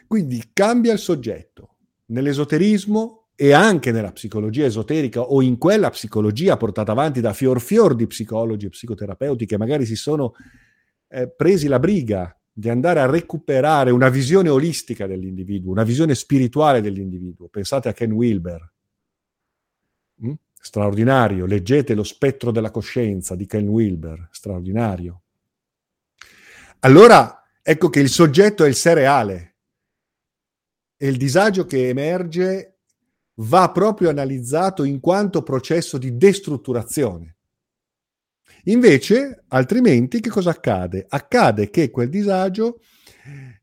Quindi 0.07 0.49
cambia 0.53 0.93
il 0.93 0.99
soggetto. 0.99 1.75
Nell'esoterismo 2.07 3.27
e 3.35 3.51
anche 3.51 3.91
nella 3.91 4.13
psicologia 4.13 4.65
esoterica 4.65 5.21
o 5.21 5.41
in 5.41 5.57
quella 5.57 5.89
psicologia 5.89 6.57
portata 6.57 6.93
avanti 6.93 7.19
da 7.21 7.33
fior 7.33 7.61
fior 7.61 7.95
di 7.95 8.07
psicologi 8.07 8.65
e 8.65 8.69
psicoterapeuti 8.69 9.45
che 9.45 9.57
magari 9.57 9.85
si 9.85 9.95
sono 9.95 10.33
eh, 11.09 11.29
presi 11.29 11.67
la 11.67 11.79
briga 11.79 12.36
di 12.59 12.69
andare 12.69 12.99
a 13.01 13.05
recuperare 13.05 13.91
una 13.91 14.09
visione 14.09 14.49
olistica 14.49 15.05
dell'individuo, 15.05 15.71
una 15.71 15.83
visione 15.83 16.15
spirituale 16.15 16.81
dell'individuo. 16.81 17.49
Pensate 17.49 17.87
a 17.87 17.93
Ken 17.93 18.11
Wilber, 18.11 18.73
mm? 20.25 20.33
straordinario, 20.59 21.45
leggete 21.45 21.93
Lo 21.93 22.01
spettro 22.01 22.49
della 22.49 22.71
coscienza 22.71 23.35
di 23.35 23.45
Ken 23.45 23.67
Wilber, 23.67 24.29
straordinario. 24.31 25.21
Allora 26.79 27.47
ecco 27.61 27.89
che 27.89 27.99
il 27.99 28.09
soggetto 28.09 28.63
è 28.63 28.67
il 28.67 28.75
sé 28.75 28.95
reale 28.95 29.55
e 30.97 31.07
il 31.09 31.17
disagio 31.17 31.67
che 31.67 31.89
emerge 31.89 32.79
va 33.35 33.69
proprio 33.69 34.09
analizzato 34.09 34.83
in 34.83 34.99
quanto 34.99 35.43
processo 35.43 35.99
di 35.99 36.17
destrutturazione. 36.17 37.36
Invece, 38.67 39.43
altrimenti, 39.49 40.19
che 40.19 40.29
cosa 40.29 40.49
accade? 40.51 41.05
Accade 41.07 41.69
che 41.69 41.89
quel 41.89 42.09
disagio 42.09 42.81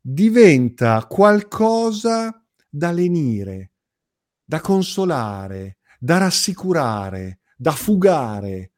diventa 0.00 1.06
qualcosa 1.06 2.42
da 2.68 2.90
lenire, 2.90 3.72
da 4.44 4.60
consolare, 4.60 5.78
da 5.98 6.18
rassicurare, 6.18 7.40
da 7.56 7.72
fugare, 7.72 8.72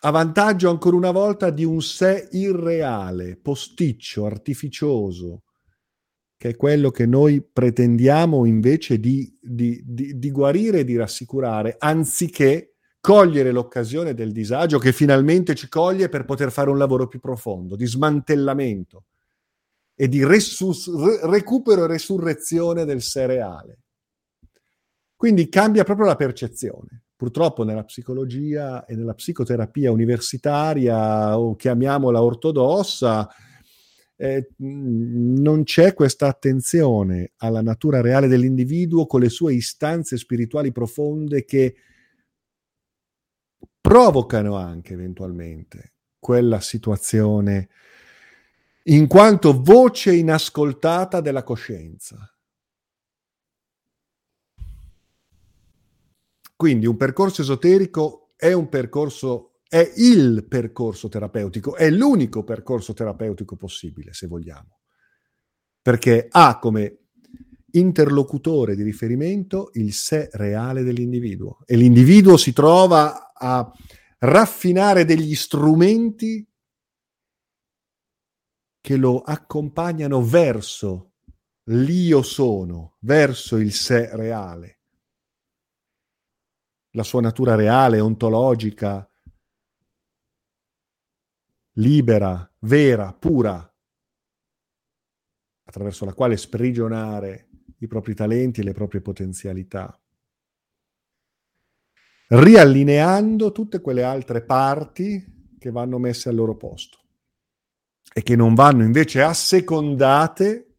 a 0.00 0.10
vantaggio 0.10 0.68
ancora 0.68 0.96
una 0.96 1.10
volta 1.10 1.50
di 1.50 1.64
un 1.64 1.80
sé 1.80 2.28
irreale, 2.32 3.36
posticcio, 3.36 4.26
artificioso, 4.26 5.44
che 6.36 6.50
è 6.50 6.56
quello 6.56 6.90
che 6.90 7.06
noi 7.06 7.42
pretendiamo 7.42 8.44
invece 8.44 8.98
di, 8.98 9.36
di, 9.40 9.80
di, 9.84 10.18
di 10.18 10.30
guarire 10.30 10.80
e 10.80 10.84
di 10.84 10.96
rassicurare, 10.96 11.76
anziché 11.78 12.75
cogliere 13.06 13.52
l'occasione 13.52 14.14
del 14.14 14.32
disagio 14.32 14.80
che 14.80 14.92
finalmente 14.92 15.54
ci 15.54 15.68
coglie 15.68 16.08
per 16.08 16.24
poter 16.24 16.50
fare 16.50 16.70
un 16.70 16.76
lavoro 16.76 17.06
più 17.06 17.20
profondo, 17.20 17.76
di 17.76 17.86
smantellamento 17.86 19.04
e 19.94 20.08
di 20.08 20.24
resus- 20.24 20.90
recupero 21.22 21.84
e 21.84 21.86
resurrezione 21.86 22.84
del 22.84 23.02
sé 23.02 23.26
reale. 23.26 23.78
Quindi 25.14 25.48
cambia 25.48 25.84
proprio 25.84 26.06
la 26.06 26.16
percezione. 26.16 27.04
Purtroppo 27.14 27.62
nella 27.62 27.84
psicologia 27.84 28.84
e 28.86 28.96
nella 28.96 29.14
psicoterapia 29.14 29.92
universitaria, 29.92 31.38
o 31.38 31.54
chiamiamola 31.54 32.20
ortodossa, 32.20 33.28
eh, 34.16 34.48
non 34.56 35.62
c'è 35.62 35.94
questa 35.94 36.26
attenzione 36.26 37.34
alla 37.36 37.62
natura 37.62 38.00
reale 38.00 38.26
dell'individuo 38.26 39.06
con 39.06 39.20
le 39.20 39.28
sue 39.28 39.54
istanze 39.54 40.16
spirituali 40.16 40.72
profonde 40.72 41.44
che 41.44 41.76
provocano 43.86 44.56
anche 44.56 44.94
eventualmente 44.94 45.92
quella 46.18 46.58
situazione 46.58 47.68
in 48.86 49.06
quanto 49.06 49.62
voce 49.62 50.12
inascoltata 50.12 51.20
della 51.20 51.44
coscienza. 51.44 52.36
Quindi 56.56 56.86
un 56.86 56.96
percorso 56.96 57.42
esoterico 57.42 58.32
è 58.34 58.52
un 58.52 58.68
percorso, 58.68 59.60
è 59.68 59.92
il 59.98 60.44
percorso 60.48 61.08
terapeutico, 61.08 61.76
è 61.76 61.88
l'unico 61.88 62.42
percorso 62.42 62.92
terapeutico 62.92 63.54
possibile, 63.54 64.12
se 64.12 64.26
vogliamo, 64.26 64.80
perché 65.80 66.26
ha 66.28 66.58
come 66.58 67.05
interlocutore 67.72 68.76
di 68.76 68.82
riferimento 68.82 69.70
il 69.74 69.92
sé 69.92 70.28
reale 70.32 70.82
dell'individuo. 70.82 71.58
E 71.66 71.76
l'individuo 71.76 72.36
si 72.36 72.52
trova 72.52 73.32
a 73.32 73.70
raffinare 74.18 75.04
degli 75.04 75.34
strumenti 75.34 76.46
che 78.80 78.96
lo 78.96 79.20
accompagnano 79.20 80.22
verso 80.22 81.14
l'io 81.70 82.22
sono, 82.22 82.96
verso 83.00 83.56
il 83.56 83.72
sé 83.72 84.14
reale, 84.14 84.80
la 86.90 87.02
sua 87.02 87.20
natura 87.20 87.56
reale, 87.56 88.00
ontologica, 88.00 89.10
libera, 91.72 92.50
vera, 92.60 93.12
pura, 93.12 93.74
attraverso 95.64 96.04
la 96.04 96.14
quale 96.14 96.36
sprigionare 96.36 97.45
i 97.78 97.86
propri 97.86 98.14
talenti 98.14 98.60
e 98.60 98.64
le 98.64 98.72
proprie 98.72 99.00
potenzialità, 99.00 99.98
riallineando 102.28 103.52
tutte 103.52 103.80
quelle 103.80 104.02
altre 104.02 104.42
parti 104.42 105.54
che 105.58 105.70
vanno 105.70 105.98
messe 105.98 106.28
al 106.28 106.34
loro 106.34 106.56
posto 106.56 106.98
e 108.12 108.22
che 108.22 108.36
non 108.36 108.54
vanno 108.54 108.82
invece 108.82 109.22
assecondate 109.22 110.76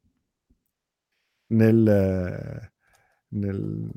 nel, 1.47 2.71
nel, 3.27 3.91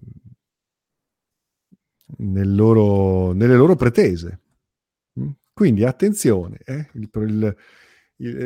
nel 2.19 2.55
loro, 2.55 3.33
nelle 3.33 3.57
loro 3.57 3.77
pretese. 3.77 4.41
Quindi 5.53 5.85
attenzione, 5.85 6.59
eh? 6.65 6.89
il, 6.95 7.11
il, 7.13 7.57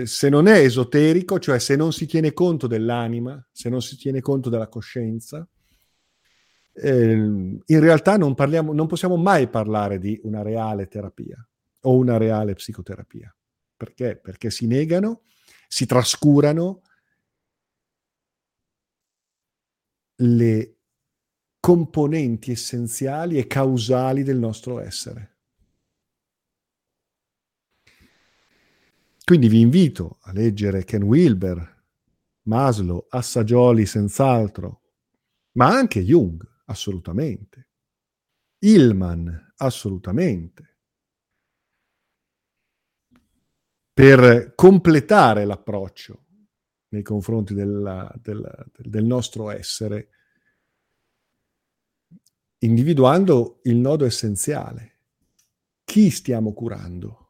se 0.05 0.29
non 0.29 0.47
è 0.47 0.59
esoterico, 0.59 1.39
cioè 1.41 1.59
se 1.59 1.75
non 1.75 1.93
si 1.93 2.07
tiene 2.07 2.33
conto 2.33 2.67
dell'anima, 2.67 3.45
se 3.51 3.69
non 3.69 3.83
si 3.83 3.97
tiene 3.97 4.21
conto 4.21 4.49
della 4.49 4.69
coscienza, 4.69 5.47
eh, 6.73 7.13
in 7.13 7.81
realtà 7.81 8.17
non, 8.17 8.35
parliamo, 8.35 8.73
non 8.73 8.87
possiamo 8.87 9.17
mai 9.17 9.49
parlare 9.49 9.99
di 9.99 10.21
una 10.25 10.43
reale 10.43 10.87
terapia 10.87 11.45
o 11.81 11.97
una 11.97 12.17
reale 12.17 12.55
psicoterapia. 12.55 13.35
Perché? 13.77 14.17
Perché 14.17 14.51
si 14.51 14.67
negano, 14.67 15.23
si 15.67 15.87
trascurano 15.87 16.83
le 20.19 20.77
componenti 21.59 22.53
essenziali 22.53 23.39
e 23.39 23.49
causali 23.49 24.23
del 24.23 24.39
nostro 24.39 24.81
essere. 24.81 25.34
Quindi 29.25 29.49
vi 29.49 29.61
invito 29.61 30.19
a 30.25 30.33
leggere 30.33 30.85
Ken 30.85 31.03
Wilber, 31.03 31.83
Maslow, 32.43 33.07
Assagioli 33.09 33.87
senz'altro, 33.87 34.83
ma 35.53 35.69
anche 35.69 36.01
Jung, 36.01 36.47
assolutamente. 36.67 37.69
Hillman, 38.59 39.55
assolutamente. 39.57 40.77
Per 43.95 44.53
completare 44.55 45.47
l'approccio 45.47 46.27
nei 46.89 47.03
confronti 47.03 47.55
della, 47.55 48.13
della, 48.21 48.55
del 48.77 49.05
nostro 49.05 49.49
essere, 49.51 50.11
individuando 52.59 53.61
il 53.63 53.77
nodo 53.77 54.05
essenziale. 54.05 54.99
Chi 55.83 56.11
stiamo 56.11 56.53
curando? 56.53 57.24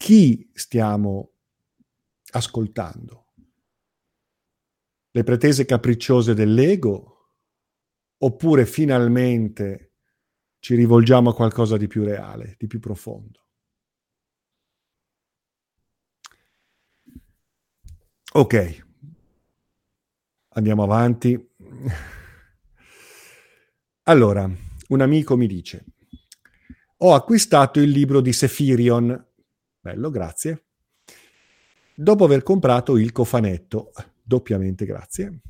Chi 0.00 0.50
stiamo 0.54 1.32
ascoltando? 2.30 3.26
Le 5.10 5.22
pretese 5.24 5.66
capricciose 5.66 6.32
dell'ego 6.32 7.34
oppure 8.16 8.64
finalmente 8.64 9.92
ci 10.58 10.74
rivolgiamo 10.74 11.28
a 11.28 11.34
qualcosa 11.34 11.76
di 11.76 11.86
più 11.86 12.02
reale, 12.02 12.54
di 12.58 12.66
più 12.66 12.80
profondo? 12.80 13.44
Ok, 18.32 18.86
andiamo 20.48 20.82
avanti. 20.82 21.50
Allora, 24.04 24.50
un 24.88 25.00
amico 25.02 25.36
mi 25.36 25.46
dice, 25.46 25.84
ho 27.02 27.12
acquistato 27.12 27.80
il 27.80 27.90
libro 27.90 28.22
di 28.22 28.32
Sefirion 28.32 29.28
Bello, 29.80 30.10
grazie. 30.10 30.64
Dopo 31.94 32.24
aver 32.24 32.42
comprato 32.42 32.98
il 32.98 33.12
cofanetto, 33.12 33.92
doppiamente 34.22 34.84
grazie, 34.84 35.40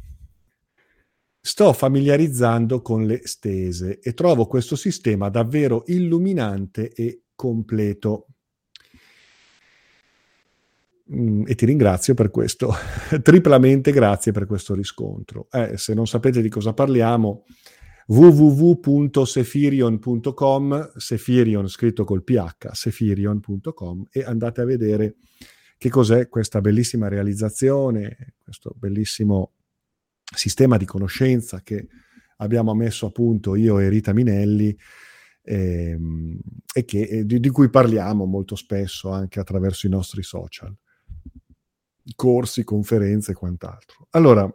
sto 1.41 1.73
familiarizzando 1.73 2.81
con 2.81 3.07
le 3.07 3.23
stese 3.25 3.99
e 3.99 4.15
trovo 4.15 4.47
questo 4.47 4.77
sistema 4.77 5.29
davvero 5.31 5.83
illuminante 5.87 6.93
e 6.93 7.23
completo. 7.35 8.27
Mm, 11.13 11.45
e 11.47 11.55
ti 11.57 11.67
ringrazio 11.67 12.15
per 12.15 12.31
questo, 12.31 12.73
triplamente 13.23 13.91
grazie 13.91 14.31
per 14.31 14.47
questo 14.47 14.75
riscontro. 14.75 15.49
Eh, 15.51 15.77
se 15.77 15.93
non 15.93 16.07
sapete 16.07 16.41
di 16.41 16.49
cosa 16.49 16.73
parliamo, 16.73 17.45
www.sefirion.com, 18.11 20.93
Sefirion 20.97 21.69
scritto 21.69 22.03
col 22.03 22.25
PH, 22.25 22.71
sefirion.com 22.73 24.09
e 24.11 24.25
andate 24.25 24.61
a 24.61 24.65
vedere 24.65 25.15
che 25.79 25.91
cos'è 25.91 26.29
questa 26.29 26.61
bellissima 26.61 27.07
realizzazione, 27.07 28.35
questo 28.43 28.75
bellissimo 28.77 29.53
sistema 30.25 30.77
di 30.77 30.87
conoscenza 30.87 31.63
che 31.63 31.87
abbiamo 32.39 32.75
messo 32.75 33.07
a 33.07 33.11
punto 33.11 33.55
io 33.55 33.79
e 33.79 33.89
Rita 33.89 34.13
Minelli 34.13 34.77
ehm, 35.43 36.37
e 36.75 36.85
che, 36.85 37.25
di, 37.25 37.39
di 37.39 37.51
cui 37.51 37.71
parliamo 37.71 38.25
molto 38.25 38.57
spesso 38.57 39.11
anche 39.11 39.39
attraverso 39.39 39.87
i 39.87 39.91
nostri 39.91 40.25
social, 40.25 40.77
corsi, 42.17 42.65
conferenze 42.65 43.31
e 43.31 43.35
quant'altro. 43.35 44.09
Allora, 44.11 44.53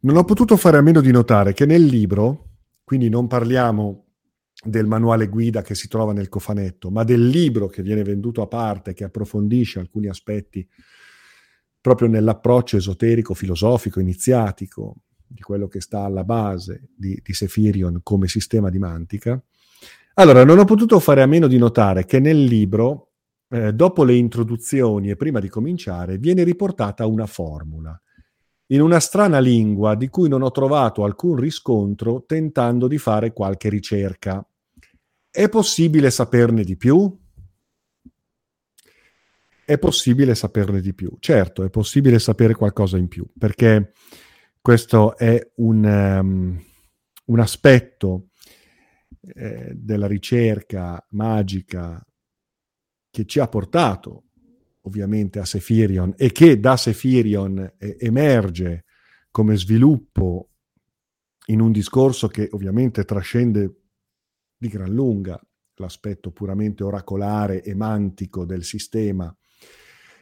non 0.00 0.16
ho 0.16 0.24
potuto 0.24 0.56
fare 0.56 0.76
a 0.76 0.80
meno 0.80 1.00
di 1.00 1.10
notare 1.10 1.52
che 1.52 1.66
nel 1.66 1.84
libro, 1.84 2.50
quindi 2.84 3.08
non 3.08 3.26
parliamo 3.26 4.04
del 4.64 4.86
manuale 4.86 5.28
guida 5.28 5.62
che 5.62 5.74
si 5.74 5.88
trova 5.88 6.12
nel 6.12 6.28
cofanetto, 6.28 6.90
ma 6.90 7.04
del 7.04 7.26
libro 7.26 7.66
che 7.68 7.82
viene 7.82 8.02
venduto 8.02 8.42
a 8.42 8.46
parte, 8.46 8.92
che 8.92 9.04
approfondisce 9.04 9.78
alcuni 9.78 10.08
aspetti 10.08 10.66
proprio 11.80 12.08
nell'approccio 12.08 12.76
esoterico, 12.76 13.34
filosofico, 13.34 14.00
iniziatico 14.00 14.96
di 15.26 15.40
quello 15.42 15.68
che 15.68 15.80
sta 15.80 16.02
alla 16.02 16.24
base 16.24 16.90
di, 16.96 17.20
di 17.22 17.32
Sefirion 17.32 18.00
come 18.02 18.28
sistema 18.28 18.70
di 18.70 18.78
mantica. 18.78 19.40
Allora, 20.14 20.44
non 20.44 20.58
ho 20.58 20.64
potuto 20.64 20.98
fare 20.98 21.22
a 21.22 21.26
meno 21.26 21.46
di 21.46 21.58
notare 21.58 22.04
che 22.04 22.18
nel 22.18 22.42
libro, 22.42 23.12
eh, 23.48 23.72
dopo 23.72 24.02
le 24.04 24.14
introduzioni 24.14 25.10
e 25.10 25.16
prima 25.16 25.38
di 25.38 25.48
cominciare, 25.48 26.18
viene 26.18 26.42
riportata 26.42 27.06
una 27.06 27.26
formula 27.26 28.00
in 28.70 28.80
una 28.80 29.00
strana 29.00 29.38
lingua 29.38 29.94
di 29.94 30.08
cui 30.08 30.28
non 30.28 30.42
ho 30.42 30.50
trovato 30.50 31.04
alcun 31.04 31.36
riscontro 31.36 32.24
tentando 32.26 32.86
di 32.86 32.98
fare 32.98 33.32
qualche 33.32 33.68
ricerca. 33.68 34.46
È 35.30 35.48
possibile 35.48 36.10
saperne 36.10 36.64
di 36.64 36.76
più? 36.76 37.16
È 39.64 39.78
possibile 39.78 40.34
saperne 40.34 40.80
di 40.80 40.94
più. 40.94 41.16
Certo, 41.18 41.62
è 41.62 41.70
possibile 41.70 42.18
sapere 42.18 42.54
qualcosa 42.54 42.96
in 42.96 43.08
più, 43.08 43.26
perché 43.38 43.92
questo 44.60 45.16
è 45.16 45.50
un, 45.56 45.84
um, 45.84 46.62
un 47.26 47.40
aspetto 47.40 48.28
eh, 49.20 49.72
della 49.74 50.06
ricerca 50.06 51.04
magica 51.10 52.02
che 53.10 53.24
ci 53.24 53.40
ha 53.40 53.48
portato 53.48 54.24
ovviamente 54.82 55.38
a 55.38 55.44
Sefirion 55.44 56.14
e 56.16 56.32
che 56.32 56.58
da 56.58 56.76
Sefirion 56.76 57.74
eh, 57.78 57.96
emerge 57.98 58.84
come 59.30 59.56
sviluppo 59.56 60.50
in 61.46 61.60
un 61.60 61.72
discorso 61.72 62.28
che 62.28 62.48
ovviamente 62.52 63.04
trascende 63.04 63.74
di 64.56 64.68
gran 64.68 64.92
lunga 64.92 65.40
l'aspetto 65.76 66.30
puramente 66.30 66.82
oracolare 66.82 67.62
e 67.62 67.74
mantico 67.74 68.44
del 68.44 68.64
sistema, 68.64 69.34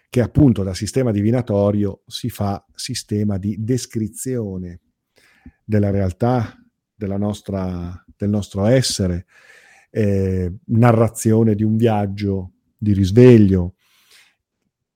che 0.09 0.21
appunto 0.21 0.63
da 0.63 0.75
sistema 0.75 1.11
divinatorio 1.11 2.03
si 2.07 2.29
fa 2.29 2.65
sistema 2.75 3.39
di 3.39 3.57
descrizione 3.59 4.81
della 5.65 5.91
realtà 5.91 6.55
della 6.95 7.17
nostra, 7.17 8.05
del 8.17 8.31
nostro 8.31 8.65
essere, 8.67 9.27
eh, 9.91 10.53
narrazione 10.67 11.55
di 11.55 11.63
un 11.63 11.77
viaggio 11.77 12.53
di 12.77 12.93
risveglio, 12.93 13.76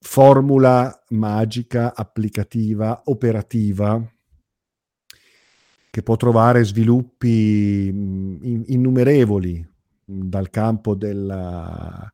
formula 0.01 1.05
magica, 1.11 1.95
applicativa, 1.95 3.03
operativa, 3.07 4.03
che 5.91 6.03
può 6.03 6.17
trovare 6.17 6.65
sviluppi 6.65 7.91
mm, 7.93 8.63
innumerevoli 8.67 9.69
dal 10.05 10.49
campo 10.51 10.95
della, 10.95 12.11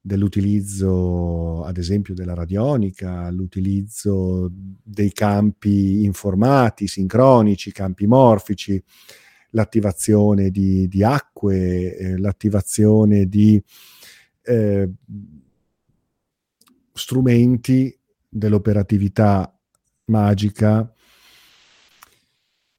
dell'utilizzo, 0.00 1.64
ad 1.64 1.76
esempio, 1.76 2.14
della 2.14 2.34
radionica, 2.34 3.30
l'utilizzo 3.30 4.50
dei 4.82 5.12
campi 5.12 6.04
informati, 6.04 6.86
sincronici, 6.86 7.72
campi 7.72 8.06
morfici, 8.06 8.82
l'attivazione 9.50 10.50
di, 10.50 10.88
di 10.88 11.04
acque, 11.04 11.96
eh, 11.96 12.18
l'attivazione 12.18 13.26
di 13.26 13.62
eh, 14.42 14.90
strumenti 16.92 17.96
dell'operatività 18.28 19.56
magica 20.06 20.92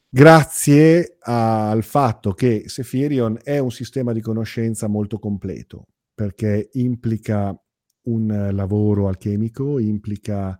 grazie 0.10 1.18
al 1.20 1.84
fatto 1.84 2.34
che 2.34 2.64
Sephirion 2.68 3.40
è 3.44 3.58
un 3.60 3.72
sistema 3.72 4.12
di 4.14 4.22
conoscenza 4.22 4.88
molto 4.88 5.20
completo 5.20 5.88
perché 6.14 6.70
implica 6.74 7.58
un 8.04 8.50
lavoro 8.52 9.08
alchemico, 9.08 9.80
implica 9.80 10.58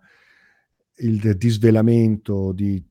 il 0.96 1.36
disvelamento 1.36 2.52
di 2.52 2.82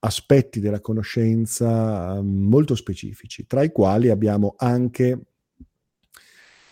aspetti 0.00 0.60
della 0.60 0.80
conoscenza 0.80 2.16
ehm, 2.16 2.26
molto 2.26 2.74
specifici, 2.74 3.46
tra 3.46 3.62
i 3.62 3.72
quali 3.72 4.10
abbiamo 4.10 4.54
anche 4.56 5.27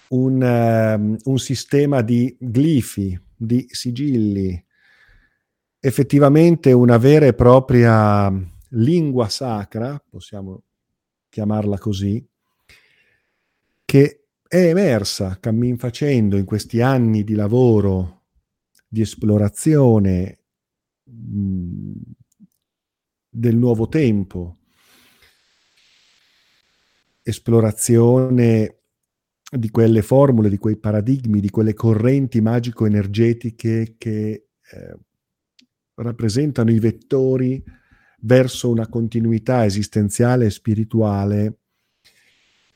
un, 0.08 0.40
um, 0.42 1.16
un 1.24 1.38
sistema 1.38 2.02
di 2.02 2.36
glifi, 2.38 3.18
di 3.36 3.66
sigilli, 3.68 4.64
effettivamente 5.80 6.72
una 6.72 6.96
vera 6.96 7.26
e 7.26 7.34
propria 7.34 8.32
lingua 8.70 9.28
sacra, 9.28 10.02
possiamo 10.08 10.62
chiamarla 11.28 11.78
così, 11.78 12.26
che 13.84 14.26
è 14.48 14.68
emersa 14.68 15.38
cammin 15.40 15.76
facendo 15.76 16.36
in 16.36 16.44
questi 16.44 16.80
anni 16.80 17.24
di 17.24 17.34
lavoro, 17.34 18.24
di 18.88 19.00
esplorazione 19.00 20.38
del 23.28 23.56
nuovo 23.56 23.88
tempo, 23.88 24.58
esplorazione 27.22 28.76
di 29.50 29.70
quelle 29.70 30.02
formule, 30.02 30.48
di 30.48 30.58
quei 30.58 30.76
paradigmi, 30.76 31.40
di 31.40 31.50
quelle 31.50 31.74
correnti 31.74 32.40
magico-energetiche 32.40 33.94
che 33.96 34.30
eh, 34.30 34.96
rappresentano 35.94 36.70
i 36.70 36.78
vettori 36.78 37.62
verso 38.20 38.68
una 38.68 38.88
continuità 38.88 39.64
esistenziale 39.64 40.46
e 40.46 40.50
spirituale 40.50 41.58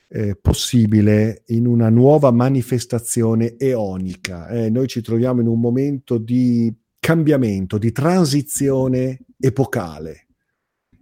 eh, 0.09 0.37
possibile 0.37 1.43
in 1.47 1.67
una 1.67 1.89
nuova 1.89 2.31
manifestazione 2.31 3.57
eonica. 3.57 4.49
Eh, 4.49 4.71
noi 4.71 4.87
ci 4.87 5.01
troviamo 5.03 5.41
in 5.41 5.47
un 5.47 5.61
momento 5.61 6.19
di 6.19 6.73
cambiamento, 6.99 7.79
di 7.79 7.93
transizione 7.93 9.21
epocale. 9.39 10.27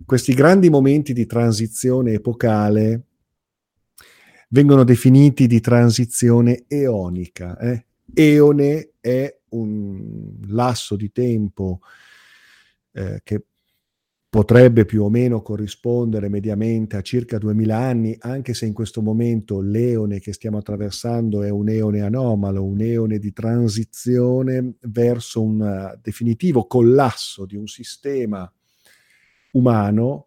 Questi 0.04 0.32
grandi 0.32 0.70
momenti 0.70 1.12
di 1.12 1.26
transizione 1.26 2.12
epocale 2.12 3.07
vengono 4.48 4.84
definiti 4.84 5.46
di 5.46 5.60
transizione 5.60 6.64
eonica. 6.66 7.56
Eh? 7.58 7.84
Eone 8.14 8.92
è 9.00 9.38
un 9.50 10.36
lasso 10.48 10.96
di 10.96 11.10
tempo 11.12 11.80
eh, 12.92 13.20
che 13.22 13.44
potrebbe 14.30 14.84
più 14.84 15.04
o 15.04 15.08
meno 15.08 15.40
corrispondere 15.40 16.28
mediamente 16.28 16.96
a 16.96 17.00
circa 17.00 17.38
2000 17.38 17.76
anni, 17.76 18.16
anche 18.20 18.52
se 18.52 18.66
in 18.66 18.74
questo 18.74 19.00
momento 19.00 19.60
l'eone 19.60 20.20
che 20.20 20.34
stiamo 20.34 20.58
attraversando 20.58 21.42
è 21.42 21.48
un 21.48 21.68
eone 21.70 22.02
anomalo, 22.02 22.62
un 22.62 22.80
eone 22.80 23.18
di 23.18 23.32
transizione 23.32 24.74
verso 24.82 25.42
un 25.42 25.60
uh, 25.60 25.98
definitivo 26.02 26.66
collasso 26.66 27.46
di 27.46 27.56
un 27.56 27.66
sistema 27.66 28.50
umano 29.52 30.26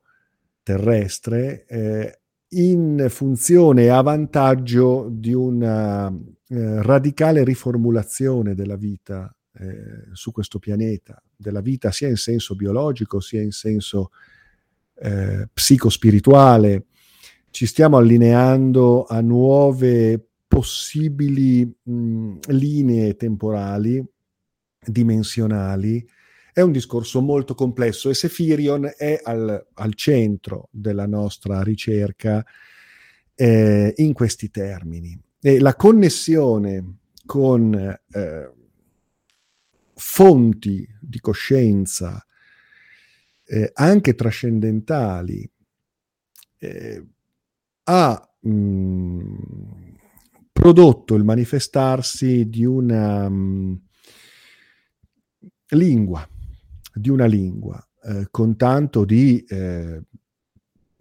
terrestre 0.63 1.65
eh, 1.67 2.20
in 2.53 3.07
funzione 3.09 3.83
e 3.83 3.87
a 3.89 4.01
vantaggio 4.01 5.07
di 5.09 5.33
una 5.33 6.07
eh, 6.07 6.81
radicale 6.81 7.43
riformulazione 7.43 8.55
della 8.55 8.75
vita 8.75 9.33
eh, 9.53 10.09
su 10.13 10.31
questo 10.31 10.59
pianeta, 10.59 11.21
della 11.35 11.61
vita 11.61 11.91
sia 11.91 12.07
in 12.07 12.17
senso 12.17 12.55
biologico 12.55 13.19
sia 13.19 13.41
in 13.41 13.51
senso 13.51 14.11
eh, 14.95 15.47
psicospirituale. 15.53 16.85
Ci 17.49 17.65
stiamo 17.65 17.97
allineando 17.97 19.05
a 19.05 19.21
nuove 19.21 20.25
possibili 20.47 21.73
mh, 21.83 22.39
linee 22.47 23.15
temporali, 23.15 24.03
dimensionali. 24.85 26.05
È 26.53 26.61
un 26.61 26.71
discorso 26.71 27.21
molto 27.21 27.55
complesso 27.55 28.09
e 28.09 28.13
Sephirion 28.13 28.91
è 28.97 29.19
al, 29.23 29.67
al 29.73 29.93
centro 29.95 30.67
della 30.71 31.05
nostra 31.05 31.61
ricerca 31.61 32.45
eh, 33.35 33.93
in 33.97 34.13
questi 34.13 34.49
termini. 34.49 35.19
E 35.39 35.59
la 35.59 35.75
connessione 35.75 36.97
con 37.25 37.73
eh, 37.73 38.51
fonti 39.95 40.87
di 40.99 41.19
coscienza 41.19 42.25
eh, 43.45 43.71
anche 43.73 44.15
trascendentali 44.15 45.49
eh, 46.57 47.05
ha 47.83 48.35
mh, 48.39 49.35
prodotto 50.51 51.15
il 51.15 51.23
manifestarsi 51.23 52.49
di 52.49 52.65
una 52.65 53.27
mh, 53.27 53.81
lingua, 55.69 56.27
di 56.93 57.09
una 57.09 57.25
lingua, 57.25 57.85
eh, 58.03 58.27
con 58.29 58.55
tanto 58.55 59.05
di 59.05 59.43
eh, 59.47 60.03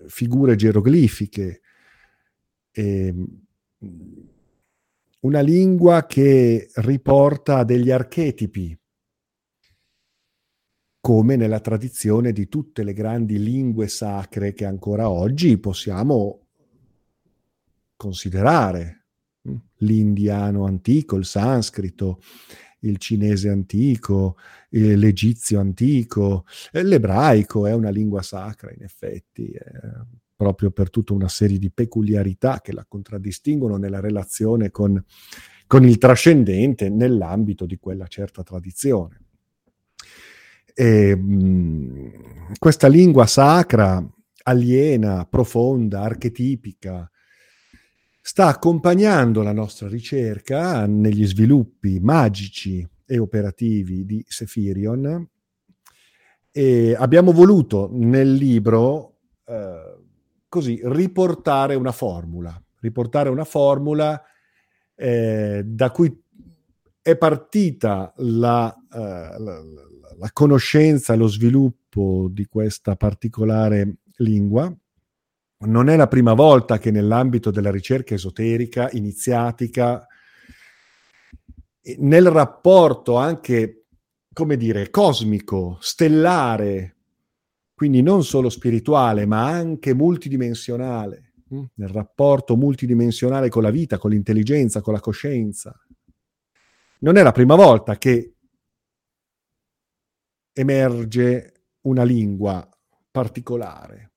figure 0.07 0.57
geroglifiche, 0.57 1.61
ehm, 2.71 3.27
una 5.21 5.41
lingua 5.41 6.07
che 6.07 6.71
riporta 6.75 7.65
degli 7.65 7.91
archetipi 7.91 8.79
come 11.01 11.37
nella 11.37 11.61
tradizione 11.61 12.33
di 12.33 12.49
tutte 12.49 12.83
le 12.83 12.93
grandi 12.93 13.39
lingue 13.43 13.89
sacre 13.89 14.53
che 14.53 14.67
ancora 14.67 15.09
oggi 15.09 15.59
possiamo 15.59 16.47
considerare. 17.97 18.97
Mm, 19.49 19.57
l'indiano 19.79 20.67
antico, 20.67 21.17
il 21.17 21.25
sanscrito, 21.25 22.21
il 22.81 22.99
cinese 22.99 23.49
antico, 23.49 24.37
l'egizio 24.71 25.61
antico, 25.61 26.45
l'ebraico 26.73 27.67
è 27.67 27.73
una 27.73 27.91
lingua 27.91 28.23
sacra 28.23 28.73
in 28.73 28.83
effetti, 28.83 29.51
eh, 29.51 29.61
proprio 30.37 30.71
per 30.71 30.89
tutta 30.89 31.13
una 31.13 31.29
serie 31.29 31.59
di 31.59 31.71
peculiarità 31.71 32.61
che 32.61 32.73
la 32.73 32.87
contraddistinguono 32.89 33.77
nella 33.77 34.01
relazione 34.01 34.71
con, 34.71 35.03
con 35.67 35.85
il 35.85 35.99
trascendente 35.99 36.89
nell'ambito 36.89 37.67
di 37.67 37.77
quella 37.77 38.07
certa 38.07 38.43
tradizione. 38.43 39.21
E, 40.73 41.15
mh, 41.15 42.55
questa 42.59 42.89
lingua 42.89 43.27
sacra, 43.27 44.03
aliena, 44.45 45.27
profonda, 45.27 46.01
archetipica, 46.01 47.10
sta 48.21 48.47
accompagnando 48.47 49.43
la 49.43 49.53
nostra 49.53 49.89
ricerca 49.89 50.87
negli 50.87 51.27
sviluppi 51.27 51.99
magici 52.01 52.87
e 53.07 53.19
operativi 53.19 54.05
di 54.05 54.25
Sephirion 54.29 55.29
e 56.53 56.95
abbiamo 56.99 57.33
voluto 57.33 57.89
nel 57.93 58.33
libro 58.33 59.19
eh, 59.45 59.99
così 60.49 60.81
riportare 60.83 61.75
una 61.75 61.93
formula, 61.93 62.61
riportare 62.81 63.29
una 63.29 63.45
formula 63.45 64.23
eh, 64.95 65.63
da 65.65 65.91
cui 65.91 66.23
è 67.03 67.17
partita 67.17 68.13
la, 68.19 68.75
uh, 68.93 68.99
la, 68.99 69.63
la 70.19 70.31
conoscenza, 70.33 71.15
lo 71.15 71.29
sviluppo 71.29 72.29
di 72.31 72.45
questa 72.45 72.97
particolare 72.97 73.97
lingua. 74.17 74.73
Non 75.63 75.89
è 75.89 75.97
la 75.97 76.09
prima 76.09 76.33
volta 76.33 76.79
che 76.79 76.91
nell'ambito 76.91 77.51
della 77.51 77.71
ricerca 77.71 78.15
esoterica, 78.15 78.89
iniziatica, 78.93 80.07
nel 81.99 82.31
rapporto 82.31 83.17
anche, 83.17 83.87
come 84.33 84.57
dire, 84.57 84.91
cosmico, 84.91 85.77
stellare, 85.81 86.97
quindi 87.75 88.03
non 88.03 88.25
solo 88.25 88.49
spirituale, 88.49 89.27
ma 89.27 89.47
anche 89.47 89.95
multidimensionale, 89.95 91.33
hm? 91.49 91.65
nel 91.75 91.89
rapporto 91.89 92.57
multidimensionale 92.57 93.49
con 93.49 93.63
la 93.63 93.71
vita, 93.71 93.99
con 93.99 94.11
l'intelligenza, 94.11 94.81
con 94.81 94.95
la 94.95 95.01
coscienza, 95.01 95.79
non 97.01 97.17
è 97.17 97.23
la 97.23 97.33
prima 97.33 97.55
volta 97.55 97.97
che 97.97 98.35
emerge 100.53 101.65
una 101.83 102.03
lingua 102.03 102.69
particolare, 103.11 104.10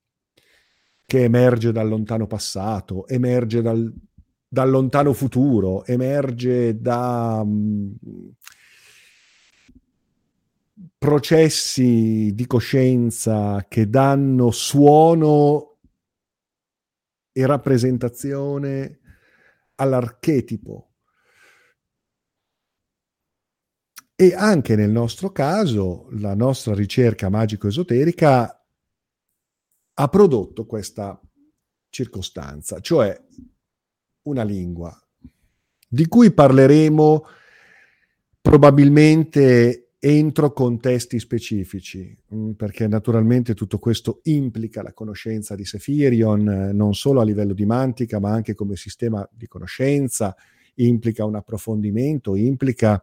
che 1.13 1.21
emerge 1.21 1.71
dal 1.71 1.87
lontano 1.87 2.25
passato, 2.25 3.05
emerge 3.07 3.61
dal, 3.61 3.93
dal 4.47 4.67
lontano 4.67 5.13
futuro, 5.13 5.85
emerge 5.85 6.81
da 6.81 7.39
um, 7.45 7.95
processi 10.97 12.33
di 12.33 12.47
coscienza 12.47 13.63
che 13.69 13.87
danno 13.91 14.49
suono 14.49 15.77
e 17.31 17.45
rappresentazione 17.45 18.99
all'archetipo. 19.75 20.93
E 24.15 24.33
anche 24.35 24.75
nel 24.75 24.89
nostro 24.89 25.31
caso, 25.31 26.07
la 26.13 26.33
nostra 26.33 26.73
ricerca 26.73 27.29
magico-esoterica 27.29 28.62
ha 29.95 30.07
prodotto 30.07 30.65
questa 30.65 31.19
circostanza, 31.89 32.79
cioè 32.79 33.19
una 34.23 34.43
lingua 34.43 34.97
di 35.87 36.07
cui 36.07 36.31
parleremo 36.31 37.25
probabilmente 38.41 39.91
entro 39.99 40.51
contesti 40.51 41.19
specifici, 41.19 42.17
mm, 42.33 42.51
perché 42.51 42.87
naturalmente 42.87 43.53
tutto 43.53 43.77
questo 43.79 44.19
implica 44.23 44.81
la 44.81 44.91
conoscenza 44.91 45.55
di 45.55 45.63
Sephirion, 45.63 46.49
eh, 46.49 46.73
non 46.73 46.93
solo 46.93 47.21
a 47.21 47.23
livello 47.23 47.53
di 47.53 47.65
mantica, 47.65 48.19
ma 48.19 48.31
anche 48.31 48.53
come 48.53 48.75
sistema 48.75 49.25
di 49.31 49.47
conoscenza, 49.47 50.35
implica 50.75 51.23
un 51.23 51.35
approfondimento, 51.35 52.35
implica 52.35 53.01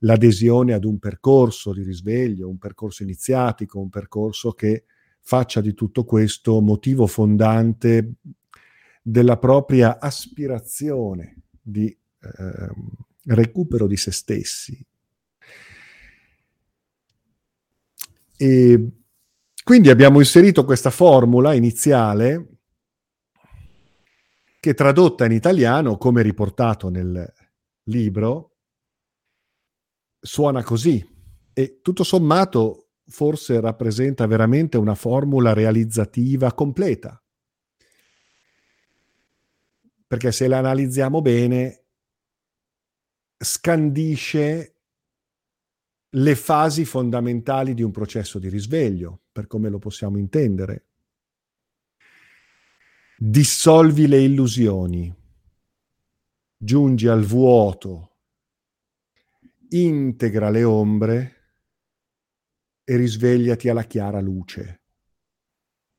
l'adesione 0.00 0.74
ad 0.74 0.84
un 0.84 0.98
percorso 0.98 1.72
di 1.72 1.82
risveglio, 1.82 2.48
un 2.48 2.58
percorso 2.58 3.02
iniziatico, 3.02 3.80
un 3.80 3.88
percorso 3.88 4.52
che 4.52 4.84
faccia 5.28 5.60
di 5.60 5.74
tutto 5.74 6.04
questo 6.04 6.60
motivo 6.60 7.08
fondante 7.08 8.12
della 9.02 9.36
propria 9.38 9.98
aspirazione 9.98 11.42
di 11.60 11.88
eh, 11.88 12.70
recupero 13.24 13.88
di 13.88 13.96
se 13.96 14.12
stessi, 14.12 14.86
E 18.38 18.90
quindi 19.64 19.88
abbiamo 19.88 20.20
inserito 20.20 20.64
questa 20.64 20.90
formula 20.90 21.54
iniziale 21.54 22.58
che 24.60 24.74
tradotta 24.74 25.24
in 25.24 25.32
italiano, 25.32 25.96
come 25.96 26.22
riportato 26.22 26.88
nel 26.88 27.32
libro, 27.84 28.56
suona 30.20 30.62
così. 30.62 31.04
E 31.52 31.80
tutto 31.82 32.04
sommato 32.04 32.85
forse 33.08 33.60
rappresenta 33.60 34.26
veramente 34.26 34.76
una 34.76 34.94
formula 34.94 35.52
realizzativa 35.52 36.52
completa. 36.52 37.20
Perché 40.06 40.32
se 40.32 40.48
la 40.48 40.58
analizziamo 40.58 41.20
bene, 41.20 41.84
scandisce 43.36 44.74
le 46.08 46.34
fasi 46.36 46.84
fondamentali 46.84 47.74
di 47.74 47.82
un 47.82 47.90
processo 47.90 48.38
di 48.38 48.48
risveglio, 48.48 49.22
per 49.32 49.46
come 49.46 49.68
lo 49.68 49.78
possiamo 49.78 50.16
intendere. 50.16 50.84
Dissolvi 53.18 54.06
le 54.06 54.22
illusioni, 54.22 55.14
giungi 56.56 57.08
al 57.08 57.24
vuoto, 57.24 58.16
integra 59.70 60.50
le 60.50 60.64
ombre 60.64 61.35
e 62.88 62.96
risvegliati 62.96 63.68
alla 63.68 63.82
chiara 63.82 64.20
luce. 64.20 64.82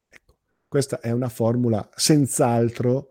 Ecco, 0.08 0.38
questa 0.68 1.02
è 1.02 1.12
una 1.12 1.30
formula 1.30 1.88
senz'altro 1.94 3.10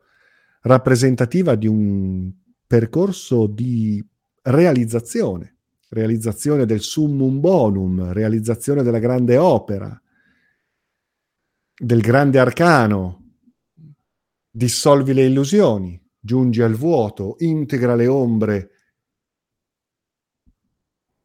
rappresentativa 0.63 1.55
di 1.55 1.67
un 1.67 2.33
percorso 2.67 3.47
di 3.47 4.05
realizzazione 4.43 5.57
realizzazione 5.89 6.67
del 6.67 6.81
summum 6.81 7.41
bonum, 7.41 8.13
realizzazione 8.13 8.83
della 8.83 8.99
grande 8.99 9.37
opera, 9.37 10.01
del 11.79 12.01
grande 12.01 12.39
arcano, 12.39 13.35
dissolvi 14.51 15.13
le 15.13 15.25
illusioni, 15.25 16.01
giungi 16.19 16.63
al 16.63 16.75
vuoto, 16.75 17.37
integra 17.39 17.95
le 17.95 18.07
ombre 18.07 18.71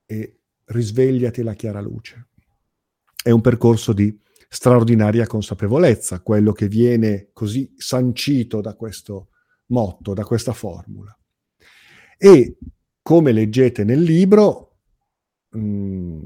e 0.05 0.41
risvegliati 0.65 1.41
la 1.41 1.53
chiara 1.53 1.81
luce. 1.81 2.27
È 3.23 3.29
un 3.29 3.41
percorso 3.41 3.93
di 3.93 4.17
straordinaria 4.49 5.27
consapevolezza, 5.27 6.21
quello 6.21 6.51
che 6.51 6.67
viene 6.67 7.29
così 7.33 7.73
sancito 7.77 8.61
da 8.61 8.75
questo 8.75 9.29
motto, 9.67 10.13
da 10.13 10.25
questa 10.25 10.53
formula. 10.53 11.17
E 12.17 12.57
come 13.01 13.31
leggete 13.31 13.83
nel 13.83 14.01
libro, 14.01 14.77
mm, 15.55 16.19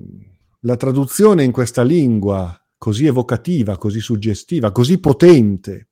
la 0.62 0.76
traduzione 0.76 1.44
in 1.44 1.52
questa 1.52 1.84
lingua 1.84 2.60
così 2.78 3.06
evocativa, 3.06 3.78
così 3.78 4.00
suggestiva, 4.00 4.72
così 4.72 5.00
potente, 5.00 5.90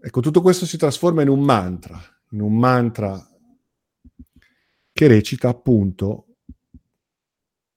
ecco, 0.00 0.20
tutto 0.20 0.42
questo 0.42 0.66
si 0.66 0.76
trasforma 0.76 1.22
in 1.22 1.28
un 1.28 1.40
mantra, 1.40 2.00
in 2.30 2.40
un 2.40 2.56
mantra 2.56 3.24
che 4.92 5.06
recita 5.06 5.48
appunto 5.48 6.27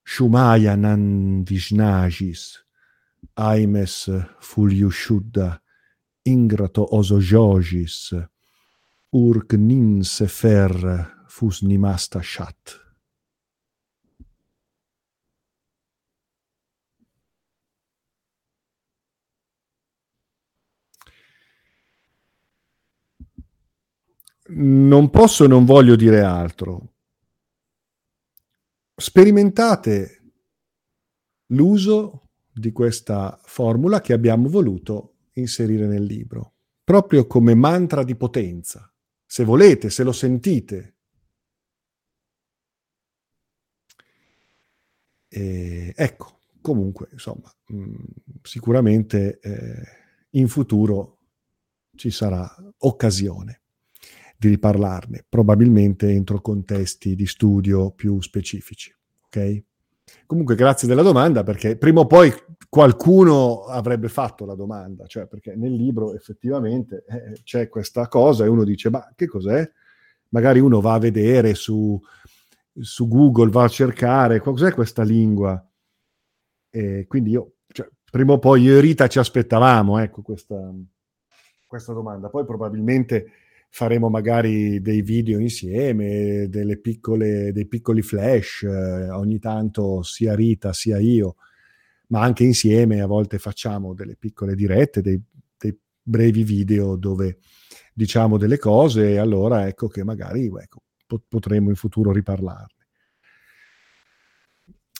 Shumaya 0.04 0.76
nan 0.76 1.44
vishnajis, 1.44 2.58
aimes 3.36 4.08
fuliushuddha, 4.40 5.60
ingrato 6.26 6.86
osojogis, 6.98 8.12
urk 9.12 9.52
nin 9.54 10.02
sefer 10.04 10.72
fus 11.28 11.62
nimasta 11.62 12.20
shat. 12.22 12.78
Non 24.54 25.08
posso 25.08 25.44
e 25.44 25.48
non 25.48 25.64
voglio 25.64 25.96
dire 25.96 26.20
altro. 26.20 26.91
Sperimentate 29.02 30.22
l'uso 31.46 32.28
di 32.52 32.70
questa 32.70 33.36
formula 33.42 34.00
che 34.00 34.12
abbiamo 34.12 34.48
voluto 34.48 35.16
inserire 35.32 35.88
nel 35.88 36.04
libro, 36.04 36.54
proprio 36.84 37.26
come 37.26 37.56
mantra 37.56 38.04
di 38.04 38.14
potenza 38.14 38.94
se 39.26 39.42
volete, 39.42 39.90
se 39.90 40.04
lo 40.04 40.12
sentite. 40.12 40.98
E, 45.26 45.92
ecco, 45.96 46.38
comunque, 46.60 47.08
insomma, 47.10 47.52
mh, 47.66 47.76
mm, 47.76 47.94
sicuramente 48.42 49.40
eh, 49.40 49.82
in 50.30 50.46
futuro 50.46 51.18
ci 51.96 52.12
sarà 52.12 52.48
occasione 52.78 53.61
di 54.42 54.48
riparlarne, 54.48 55.24
probabilmente 55.28 56.10
entro 56.10 56.40
contesti 56.40 57.14
di 57.14 57.26
studio 57.26 57.92
più 57.92 58.20
specifici. 58.20 58.92
Ok? 59.26 59.62
Comunque, 60.26 60.56
grazie 60.56 60.88
della 60.88 61.02
domanda, 61.02 61.44
perché 61.44 61.76
prima 61.76 62.00
o 62.00 62.06
poi 62.06 62.32
qualcuno 62.68 63.64
avrebbe 63.66 64.08
fatto 64.08 64.44
la 64.44 64.56
domanda, 64.56 65.06
cioè 65.06 65.26
perché 65.26 65.54
nel 65.54 65.74
libro 65.74 66.14
effettivamente 66.14 67.04
eh, 67.06 67.40
c'è 67.44 67.68
questa 67.68 68.08
cosa 68.08 68.44
e 68.44 68.48
uno 68.48 68.64
dice, 68.64 68.90
ma 68.90 69.12
che 69.14 69.26
cos'è? 69.26 69.70
Magari 70.30 70.58
uno 70.58 70.80
va 70.80 70.94
a 70.94 70.98
vedere 70.98 71.54
su, 71.54 72.00
su 72.80 73.06
Google, 73.06 73.50
va 73.50 73.64
a 73.64 73.68
cercare, 73.68 74.40
cos'è 74.40 74.72
questa 74.72 75.02
lingua? 75.04 75.64
E 76.70 77.06
quindi 77.06 77.30
io, 77.30 77.52
cioè, 77.68 77.88
prima 78.10 78.32
o 78.32 78.38
poi 78.38 78.62
io 78.62 78.76
e 78.76 78.80
Rita 78.80 79.06
ci 79.06 79.18
aspettavamo, 79.18 79.98
ecco, 79.98 80.22
questa, 80.22 80.72
questa 81.64 81.92
domanda. 81.92 82.28
Poi 82.28 82.44
probabilmente 82.44 83.41
faremo 83.74 84.10
magari 84.10 84.82
dei 84.82 85.00
video 85.00 85.38
insieme, 85.38 86.46
piccole, 86.80 87.52
dei 87.52 87.66
piccoli 87.66 88.02
flash, 88.02 88.64
eh, 88.64 89.10
ogni 89.10 89.38
tanto 89.38 90.02
sia 90.02 90.34
Rita 90.34 90.72
sia 90.74 90.98
io 90.98 91.36
ma 92.12 92.20
anche 92.20 92.44
insieme 92.44 93.00
a 93.00 93.06
volte 93.06 93.38
facciamo 93.38 93.94
delle 93.94 94.16
piccole 94.16 94.54
dirette, 94.54 95.00
dei, 95.00 95.20
dei 95.56 95.76
brevi 96.00 96.44
video 96.44 96.96
dove 96.96 97.38
diciamo 97.94 98.36
delle 98.36 98.58
cose 98.58 99.12
e 99.12 99.16
allora 99.16 99.66
ecco 99.66 99.88
che 99.88 100.04
magari 100.04 100.46
ecco, 100.46 100.82
potremo 101.26 101.70
in 101.70 101.74
futuro 101.74 102.12
riparlarne. 102.12 102.80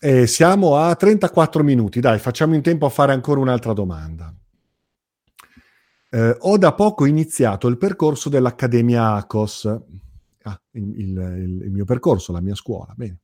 E 0.01 0.27
siamo 0.27 0.77
a 0.77 0.97
34 0.97 1.63
minuti, 1.63 2.01
dai, 2.01 2.19
facciamo 2.19 2.55
in 2.55 2.63
tempo 2.63 2.87
a 2.87 2.91
fare 2.91 3.13
ancora 3.13 3.41
un'altra 3.41 3.73
domanda. 3.73 4.35
Eh, 6.15 6.37
ho 6.39 6.59
da 6.59 6.75
poco 6.75 7.07
iniziato 7.07 7.69
il 7.69 7.79
percorso 7.79 8.29
dell'Accademia 8.29 9.15
ACOS 9.15 9.81
Ah, 10.45 10.61
il, 10.73 10.99
il, 10.99 11.63
il 11.65 11.71
mio 11.71 11.85
percorso, 11.85 12.33
la 12.33 12.41
mia 12.41 12.55
scuola. 12.55 12.93
Bene 12.97 13.19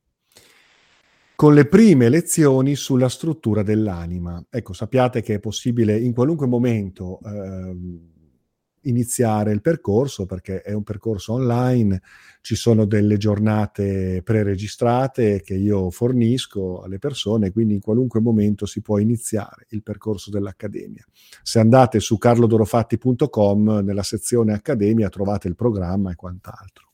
con 1.39 1.53
le 1.53 1.67
prime 1.67 2.09
lezioni 2.09 2.75
sulla 2.75 3.07
struttura 3.07 3.63
dell'anima. 3.63 4.43
Ecco, 4.49 4.73
sappiate 4.73 5.21
che 5.21 5.35
è 5.35 5.39
possibile 5.39 5.97
in 5.97 6.13
qualunque 6.13 6.47
momento 6.47 7.21
eh, 7.23 7.77
iniziare 8.83 9.51
il 9.51 9.61
percorso 9.61 10.25
perché 10.25 10.61
è 10.61 10.73
un 10.73 10.83
percorso 10.83 11.33
online, 11.33 12.01
ci 12.41 12.55
sono 12.55 12.85
delle 12.85 13.17
giornate 13.17 14.21
preregistrate 14.23 15.41
che 15.41 15.55
io 15.55 15.89
fornisco 15.89 16.81
alle 16.81 16.99
persone, 16.99 17.51
quindi 17.51 17.75
in 17.75 17.81
qualunque 17.81 18.19
momento 18.19 18.65
si 18.65 18.81
può 18.81 18.97
iniziare 18.97 19.65
il 19.69 19.83
percorso 19.83 20.29
dell'Accademia. 20.29 21.05
Se 21.43 21.59
andate 21.59 21.99
su 21.99 22.17
carlodorofatti.com 22.17 23.81
nella 23.83 24.03
sezione 24.03 24.53
Accademia 24.53 25.09
trovate 25.09 25.47
il 25.47 25.55
programma 25.55 26.11
e 26.11 26.15
quant'altro. 26.15 26.87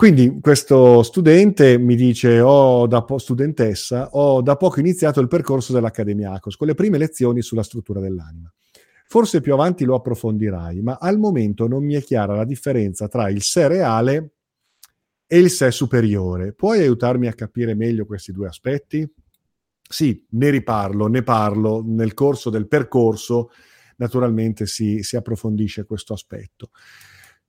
Quindi 0.00 0.38
questo 0.40 1.02
studente 1.02 1.76
mi 1.76 1.94
dice, 1.94 2.38
da 2.38 3.04
po- 3.06 3.18
studentessa, 3.18 4.08
ho 4.12 4.40
da 4.40 4.56
poco 4.56 4.80
iniziato 4.80 5.20
il 5.20 5.28
percorso 5.28 5.74
dell'Accademia 5.74 6.32
ACOS 6.32 6.56
con 6.56 6.68
le 6.68 6.74
prime 6.74 6.96
lezioni 6.96 7.42
sulla 7.42 7.62
struttura 7.62 8.00
dell'anima. 8.00 8.50
Forse 9.12 9.40
più 9.40 9.52
avanti 9.52 9.84
lo 9.84 9.96
approfondirai, 9.96 10.82
ma 10.82 10.96
al 11.00 11.18
momento 11.18 11.66
non 11.66 11.84
mi 11.84 11.94
è 11.94 12.00
chiara 12.00 12.36
la 12.36 12.44
differenza 12.44 13.08
tra 13.08 13.28
il 13.28 13.42
sé 13.42 13.66
reale 13.66 14.34
e 15.26 15.36
il 15.36 15.50
sé 15.50 15.72
superiore. 15.72 16.52
Puoi 16.52 16.78
aiutarmi 16.78 17.26
a 17.26 17.32
capire 17.32 17.74
meglio 17.74 18.06
questi 18.06 18.30
due 18.30 18.46
aspetti? 18.46 19.04
Sì, 19.82 20.24
ne 20.30 20.50
riparlo, 20.50 21.08
ne 21.08 21.24
parlo 21.24 21.82
nel 21.84 22.14
corso 22.14 22.50
del 22.50 22.68
percorso, 22.68 23.50
naturalmente 23.96 24.66
si, 24.66 25.02
si 25.02 25.16
approfondisce 25.16 25.86
questo 25.86 26.12
aspetto. 26.12 26.70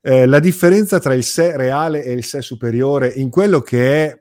Eh, 0.01 0.25
la 0.25 0.39
differenza 0.39 0.97
tra 0.97 1.13
il 1.13 1.23
sé 1.23 1.55
reale 1.55 2.03
e 2.03 2.11
il 2.11 2.23
sé 2.23 2.41
superiore 2.41 3.09
in 3.09 3.29
quello 3.29 3.61
che 3.61 4.05
è 4.07 4.20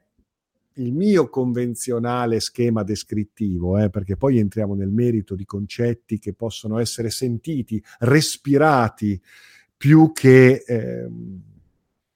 il 0.81 0.93
mio 0.93 1.29
convenzionale 1.29 2.41
schema 2.41 2.83
descrittivo, 2.83 3.79
eh, 3.79 3.91
perché 3.91 4.17
poi 4.17 4.39
entriamo 4.39 4.75
nel 4.75 4.91
merito 4.91 5.35
di 5.35 5.45
concetti 5.45 6.19
che 6.19 6.33
possono 6.33 6.79
essere 6.79 7.11
sentiti, 7.11 7.83
respirati, 8.01 9.21
più 9.77 10.13
che 10.13 10.63
eh, 10.67 11.09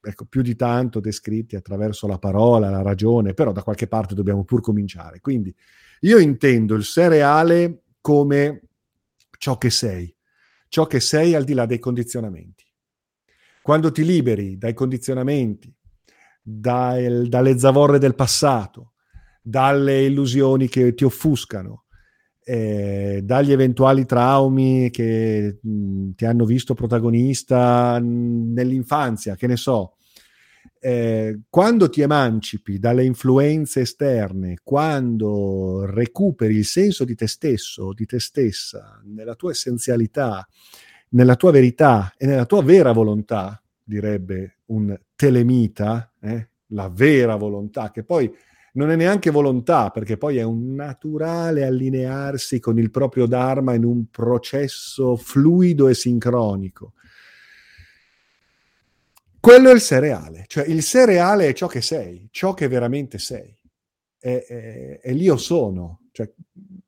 ecco, 0.00 0.24
più 0.26 0.42
di 0.42 0.54
tanto 0.54 1.00
descritti 1.00 1.56
attraverso 1.56 2.06
la 2.06 2.18
parola, 2.18 2.70
la 2.70 2.82
ragione, 2.82 3.34
però 3.34 3.52
da 3.52 3.62
qualche 3.62 3.86
parte 3.86 4.14
dobbiamo 4.14 4.44
pur 4.44 4.60
cominciare. 4.60 5.20
Quindi 5.20 5.54
io 6.00 6.18
intendo 6.18 6.74
il 6.74 6.84
sé 6.84 7.08
reale 7.08 7.82
come 8.00 8.62
ciò 9.38 9.56
che 9.58 9.70
sei, 9.70 10.14
ciò 10.68 10.86
che 10.86 11.00
sei 11.00 11.34
al 11.34 11.44
di 11.44 11.54
là 11.54 11.66
dei 11.66 11.78
condizionamenti. 11.78 12.64
Quando 13.62 13.90
ti 13.90 14.04
liberi 14.04 14.58
dai 14.58 14.74
condizionamenti, 14.74 15.73
dal, 16.47 17.26
dalle 17.28 17.59
zavorre 17.59 17.99
del 17.99 18.14
passato, 18.14 18.92
dalle 19.42 20.05
illusioni 20.05 20.68
che 20.68 20.95
ti 20.95 21.05
offuscano, 21.05 21.84
eh, 22.45 23.22
dagli 23.24 23.53
eventuali 23.53 24.05
traumi 24.05 24.90
che 24.90 25.59
mh, 25.62 26.11
ti 26.11 26.26
hanno 26.26 26.45
visto 26.45 26.74
protagonista 26.74 27.99
nell'infanzia, 27.99 29.34
che 29.34 29.47
ne 29.47 29.57
so, 29.57 29.97
eh, 30.78 31.40
quando 31.49 31.88
ti 31.88 32.03
emancipi 32.03 32.78
dalle 32.78 33.05
influenze 33.05 33.80
esterne, 33.80 34.59
quando 34.62 35.86
recuperi 35.86 36.57
il 36.57 36.66
senso 36.66 37.05
di 37.05 37.14
te 37.14 37.26
stesso, 37.26 37.95
di 37.95 38.05
te 38.05 38.20
stessa, 38.20 39.01
nella 39.07 39.34
tua 39.34 39.53
essenzialità, 39.53 40.47
nella 41.11 41.36
tua 41.36 41.53
verità 41.53 42.12
e 42.18 42.26
nella 42.26 42.45
tua 42.45 42.62
vera 42.62 42.92
volontà, 42.92 43.59
direbbe 43.82 44.59
un 44.66 44.95
telemita, 45.16 46.12
eh? 46.24 46.48
la 46.68 46.88
vera 46.88 47.36
volontà, 47.36 47.90
che 47.90 48.02
poi 48.02 48.32
non 48.72 48.90
è 48.90 48.96
neanche 48.96 49.30
volontà, 49.30 49.90
perché 49.90 50.16
poi 50.16 50.38
è 50.38 50.42
un 50.42 50.74
naturale 50.74 51.64
allinearsi 51.64 52.58
con 52.58 52.78
il 52.78 52.90
proprio 52.90 53.26
Dharma 53.26 53.74
in 53.74 53.84
un 53.84 54.06
processo 54.10 55.16
fluido 55.16 55.88
e 55.88 55.94
sincronico. 55.94 56.94
Quello 59.38 59.70
è 59.70 59.74
il 59.74 59.80
sé 59.80 60.44
cioè 60.46 60.64
il 60.64 60.82
sé 60.82 61.04
è 61.04 61.52
ciò 61.52 61.66
che 61.66 61.82
sei, 61.82 62.28
ciò 62.30 62.54
che 62.54 62.66
veramente 62.66 63.18
sei. 63.18 63.56
E, 64.18 64.46
e, 64.48 65.00
e 65.02 65.12
l'io 65.12 65.36
sono, 65.36 66.00
cioè, 66.12 66.32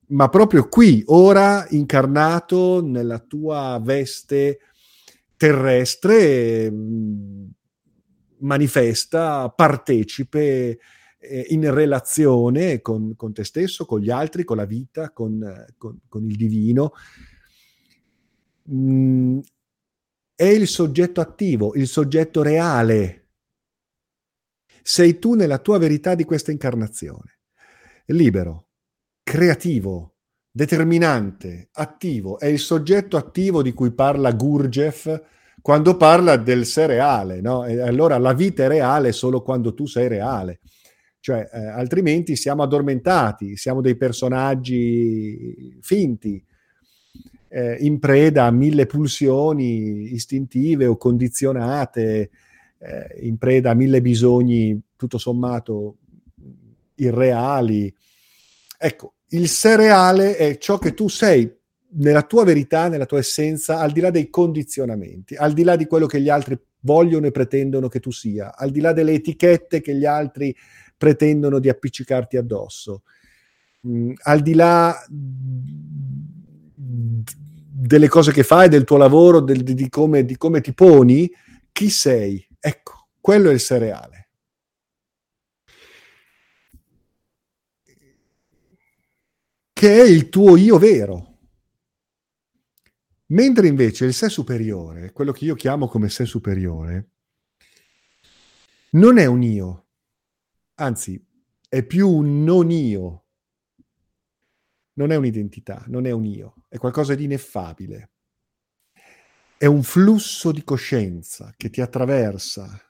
ma 0.08 0.28
proprio 0.30 0.66
qui, 0.68 1.02
ora, 1.08 1.66
incarnato 1.70 2.82
nella 2.82 3.18
tua 3.18 3.78
veste 3.82 4.60
terrestre, 5.36 6.70
mm, 6.70 7.46
manifesta, 8.40 9.48
partecipe 9.50 10.78
eh, 11.18 11.46
in 11.50 11.72
relazione 11.72 12.80
con, 12.80 13.14
con, 13.16 13.32
te 13.32 13.44
stesso, 13.44 13.84
con 13.84 14.00
gli 14.00 14.10
altri, 14.10 14.44
con 14.44 14.56
la 14.56 14.64
vita, 14.64 15.10
con, 15.10 15.66
con, 15.76 15.98
con 16.08 16.24
il 16.24 16.36
divino. 16.36 16.92
Mm, 18.70 19.38
è 20.34 20.44
il 20.44 20.68
soggetto 20.68 21.20
attivo, 21.20 21.74
il 21.74 21.86
soggetto 21.86 22.42
reale. 22.42 23.28
Sei 24.82 25.18
tu 25.18 25.34
nella 25.34 25.58
tua 25.58 25.78
verità 25.78 26.14
di 26.14 26.24
questa 26.24 26.52
incarnazione. 26.52 27.38
Libero, 28.06 28.68
creativo, 29.22 30.16
determinante, 30.50 31.68
attivo, 31.72 32.38
è 32.38 32.46
il 32.46 32.60
soggetto 32.60 33.16
attivo 33.16 33.62
di 33.62 33.72
cui 33.72 33.92
parla 33.92 34.32
Gurdjieff 34.32 35.08
quando 35.66 35.96
parla 35.96 36.36
del 36.36 36.64
sé 36.64 36.86
reale, 36.86 37.40
no? 37.40 37.62
Allora 37.62 38.18
la 38.18 38.34
vita 38.34 38.62
è 38.62 38.68
reale 38.68 39.10
solo 39.10 39.42
quando 39.42 39.74
tu 39.74 39.84
sei 39.84 40.06
reale. 40.06 40.60
Cioè, 41.18 41.50
eh, 41.52 41.66
altrimenti 41.66 42.36
siamo 42.36 42.62
addormentati, 42.62 43.56
siamo 43.56 43.80
dei 43.80 43.96
personaggi 43.96 45.76
finti, 45.80 46.40
eh, 47.48 47.78
in 47.80 47.98
preda 47.98 48.44
a 48.44 48.52
mille 48.52 48.86
pulsioni 48.86 50.14
istintive 50.14 50.86
o 50.86 50.96
condizionate, 50.96 52.30
eh, 52.78 53.18
in 53.22 53.36
preda 53.36 53.70
a 53.70 53.74
mille 53.74 54.00
bisogni 54.00 54.80
tutto 54.94 55.18
sommato 55.18 55.96
irreali. 56.94 57.92
Ecco, 58.78 59.14
il 59.30 59.48
sé 59.48 59.74
reale 59.74 60.36
è 60.36 60.58
ciò 60.58 60.78
che 60.78 60.94
tu 60.94 61.08
sei 61.08 61.55
nella 61.90 62.22
tua 62.22 62.44
verità, 62.44 62.88
nella 62.88 63.06
tua 63.06 63.18
essenza, 63.18 63.78
al 63.80 63.92
di 63.92 64.00
là 64.00 64.10
dei 64.10 64.28
condizionamenti, 64.30 65.34
al 65.34 65.52
di 65.52 65.62
là 65.62 65.76
di 65.76 65.86
quello 65.86 66.06
che 66.06 66.20
gli 66.20 66.28
altri 66.28 66.58
vogliono 66.80 67.26
e 67.26 67.30
pretendono 67.30 67.88
che 67.88 68.00
tu 68.00 68.10
sia, 68.10 68.56
al 68.56 68.70
di 68.70 68.80
là 68.80 68.92
delle 68.92 69.12
etichette 69.12 69.80
che 69.80 69.94
gli 69.94 70.04
altri 70.04 70.54
pretendono 70.96 71.58
di 71.58 71.68
appiccicarti 71.68 72.36
addosso, 72.36 73.02
mm, 73.86 74.12
al 74.22 74.40
di 74.40 74.54
là 74.54 74.94
delle 76.78 78.08
cose 78.08 78.32
che 78.32 78.42
fai, 78.42 78.68
del 78.68 78.84
tuo 78.84 78.96
lavoro, 78.96 79.40
del, 79.40 79.62
di, 79.62 79.88
come, 79.88 80.24
di 80.24 80.36
come 80.36 80.60
ti 80.60 80.74
poni, 80.74 81.30
chi 81.72 81.90
sei? 81.90 82.46
Ecco, 82.58 83.08
quello 83.20 83.50
è 83.50 83.52
il 83.52 83.60
sé 83.60 83.78
reale. 83.78 84.26
che 89.76 90.00
è 90.00 90.04
il 90.04 90.30
tuo 90.30 90.56
io 90.56 90.78
vero. 90.78 91.35
Mentre 93.28 93.66
invece 93.66 94.04
il 94.04 94.14
sé 94.14 94.28
superiore, 94.28 95.10
quello 95.12 95.32
che 95.32 95.44
io 95.44 95.54
chiamo 95.54 95.88
come 95.88 96.08
sé 96.08 96.24
superiore, 96.24 97.10
non 98.90 99.18
è 99.18 99.26
un 99.26 99.42
io, 99.42 99.86
anzi 100.74 101.22
è 101.68 101.82
più 101.84 102.08
un 102.08 102.44
non 102.44 102.70
io. 102.70 103.24
Non 104.94 105.10
è 105.10 105.16
un'identità, 105.16 105.84
non 105.88 106.06
è 106.06 106.10
un 106.10 106.24
io, 106.24 106.54
è 106.68 106.78
qualcosa 106.78 107.14
di 107.14 107.24
ineffabile. 107.24 108.12
È 109.58 109.66
un 109.66 109.82
flusso 109.82 110.52
di 110.52 110.64
coscienza 110.64 111.52
che 111.56 111.68
ti 111.68 111.80
attraversa 111.80 112.80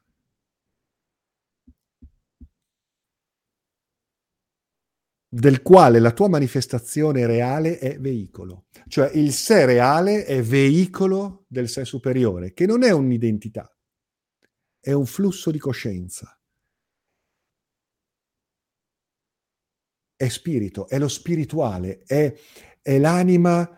del 5.36 5.60
quale 5.60 5.98
la 5.98 6.12
tua 6.12 6.28
manifestazione 6.28 7.26
reale 7.26 7.78
è 7.78 7.98
veicolo. 7.98 8.68
Cioè 8.88 9.10
il 9.10 9.34
sé 9.34 9.66
reale 9.66 10.24
è 10.24 10.42
veicolo 10.42 11.44
del 11.46 11.68
sé 11.68 11.84
superiore, 11.84 12.54
che 12.54 12.64
non 12.64 12.82
è 12.82 12.90
un'identità, 12.90 13.70
è 14.80 14.92
un 14.92 15.04
flusso 15.04 15.50
di 15.50 15.58
coscienza. 15.58 16.40
È 20.16 20.28
spirito, 20.28 20.88
è 20.88 20.98
lo 20.98 21.08
spirituale, 21.08 22.02
è, 22.06 22.34
è 22.80 22.98
l'anima 22.98 23.70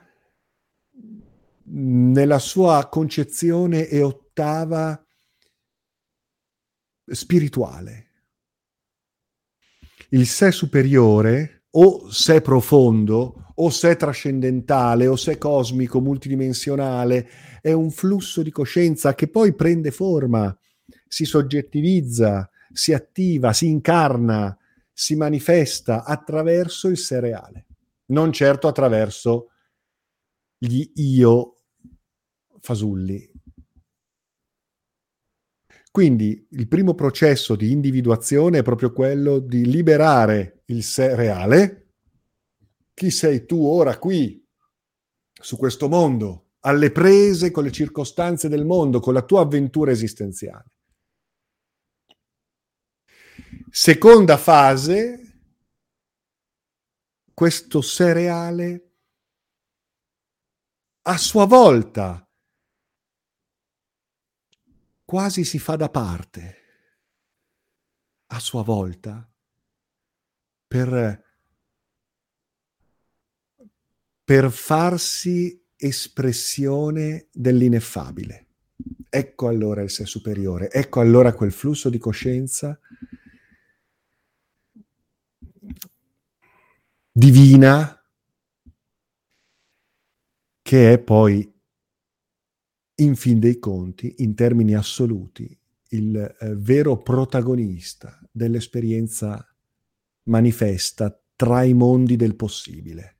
nella 1.65 2.39
sua 2.39 2.89
concezione 2.89 3.89
e 3.89 4.01
ottava 4.01 5.05
spirituale 7.05 8.08
il 10.11 10.27
sé 10.27 10.53
superiore 10.53 11.65
o 11.71 12.11
sé 12.11 12.41
profondo 12.41 13.53
o 13.55 13.71
sé 13.71 13.97
trascendentale 13.97 15.07
o 15.07 15.17
sé 15.17 15.37
cosmico 15.37 16.01
multidimensionale 16.01 17.29
è 17.61 17.73
un 17.73 17.91
flusso 17.91 18.43
di 18.43 18.51
coscienza 18.51 19.15
che 19.15 19.29
poi 19.29 19.55
prende 19.55 19.91
forma 19.91 20.57
si 21.07 21.25
soggettivizza, 21.25 22.49
si 22.73 22.93
attiva, 22.93 23.53
si 23.53 23.67
incarna, 23.67 24.57
si 24.93 25.17
manifesta 25.17 26.05
attraverso 26.05 26.89
il 26.89 26.99
seriale, 26.99 27.67
non 28.07 28.33
certo 28.33 28.69
attraverso 28.69 29.51
gli 30.59 30.91
io 30.97 31.57
fasulli. 32.61 33.31
Quindi 35.99 36.47
il 36.51 36.69
primo 36.69 36.95
processo 36.95 37.57
di 37.57 37.73
individuazione 37.73 38.59
è 38.59 38.63
proprio 38.63 38.93
quello 38.93 39.41
di 39.41 39.67
liberare 39.67 40.63
il 40.67 40.85
sé 40.85 41.17
reale. 41.17 41.95
Chi 42.95 43.11
sei 43.11 43.45
tu 43.47 43.67
ora 43.67 43.99
qui, 43.99 44.41
su 45.33 45.57
questo 45.57 45.89
mondo, 45.89 46.51
alle 46.61 46.93
prese 46.93 47.51
con 47.51 47.65
le 47.65 47.73
circostanze 47.73 48.49
del 48.49 48.65
mondo, 48.65 49.01
con 49.01 49.13
la 49.13 49.23
tua 49.23 49.41
avventura 49.41 49.91
esistenziale. 49.91 50.67
Seconda 53.69 54.37
fase, 54.37 55.41
questo 57.35 57.81
sé 57.81 58.13
reale 58.13 58.91
a 61.09 61.17
sua 61.17 61.45
volta 61.47 62.28
quasi 65.09 65.43
si 65.43 65.59
fa 65.59 65.75
da 65.75 65.89
parte 65.89 66.57
a 68.27 68.39
sua 68.39 68.63
volta 68.63 69.27
per, 70.67 71.25
per 74.23 74.51
farsi 74.51 75.65
espressione 75.77 77.29
dell'ineffabile. 77.33 78.49
Ecco 79.09 79.49
allora 79.49 79.81
il 79.81 79.89
sé 79.89 80.05
superiore, 80.05 80.71
ecco 80.71 81.01
allora 81.01 81.33
quel 81.33 81.53
flusso 81.53 81.89
di 81.89 81.97
coscienza 81.97 82.79
divina 87.11 87.99
che 90.61 90.93
è 90.93 90.99
poi 90.99 91.58
in 93.01 93.17
fin 93.17 93.39
dei 93.39 93.59
conti, 93.59 94.15
in 94.19 94.35
termini 94.35 94.75
assoluti, 94.75 95.57
il 95.91 96.17
eh, 96.17 96.55
vero 96.57 96.97
protagonista 96.99 98.19
dell'esperienza 98.31 99.45
manifesta 100.25 101.19
tra 101.37 101.63
i 101.63 101.75
mondi 101.75 102.17
del 102.17 102.35
possibile. 102.37 103.19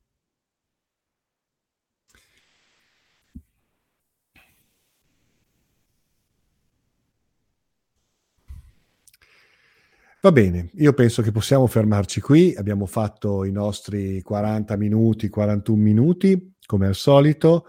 Va 10.21 10.33
bene, 10.33 10.71
io 10.75 10.93
penso 10.95 11.23
che 11.23 11.31
possiamo 11.31 11.69
fermarci 11.69 12.21
qui, 12.21 12.53
abbiamo 12.57 12.87
fatto 12.87 13.45
i 13.45 13.53
nostri 13.53 14.21
40 14.21 14.77
minuti, 14.77 15.29
41 15.29 15.81
minuti, 15.81 16.55
come 16.67 16.89
al 16.89 16.97
solito. 16.97 17.67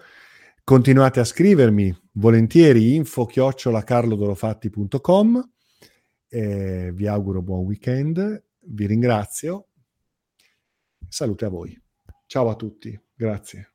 Continuate 0.70 1.20
a 1.20 1.24
scrivermi 1.24 1.91
volentieri 2.11 2.93
info 2.93 3.26
chiocciolacarlodorofatti.com. 3.26 5.49
Eh, 6.28 6.91
vi 6.93 7.07
auguro 7.07 7.41
buon 7.41 7.65
weekend, 7.65 8.43
vi 8.65 8.86
ringrazio. 8.86 9.70
Salute 11.07 11.45
a 11.45 11.49
voi. 11.49 11.76
Ciao 12.28 12.49
a 12.49 12.55
tutti, 12.55 12.95
grazie. 13.15 13.68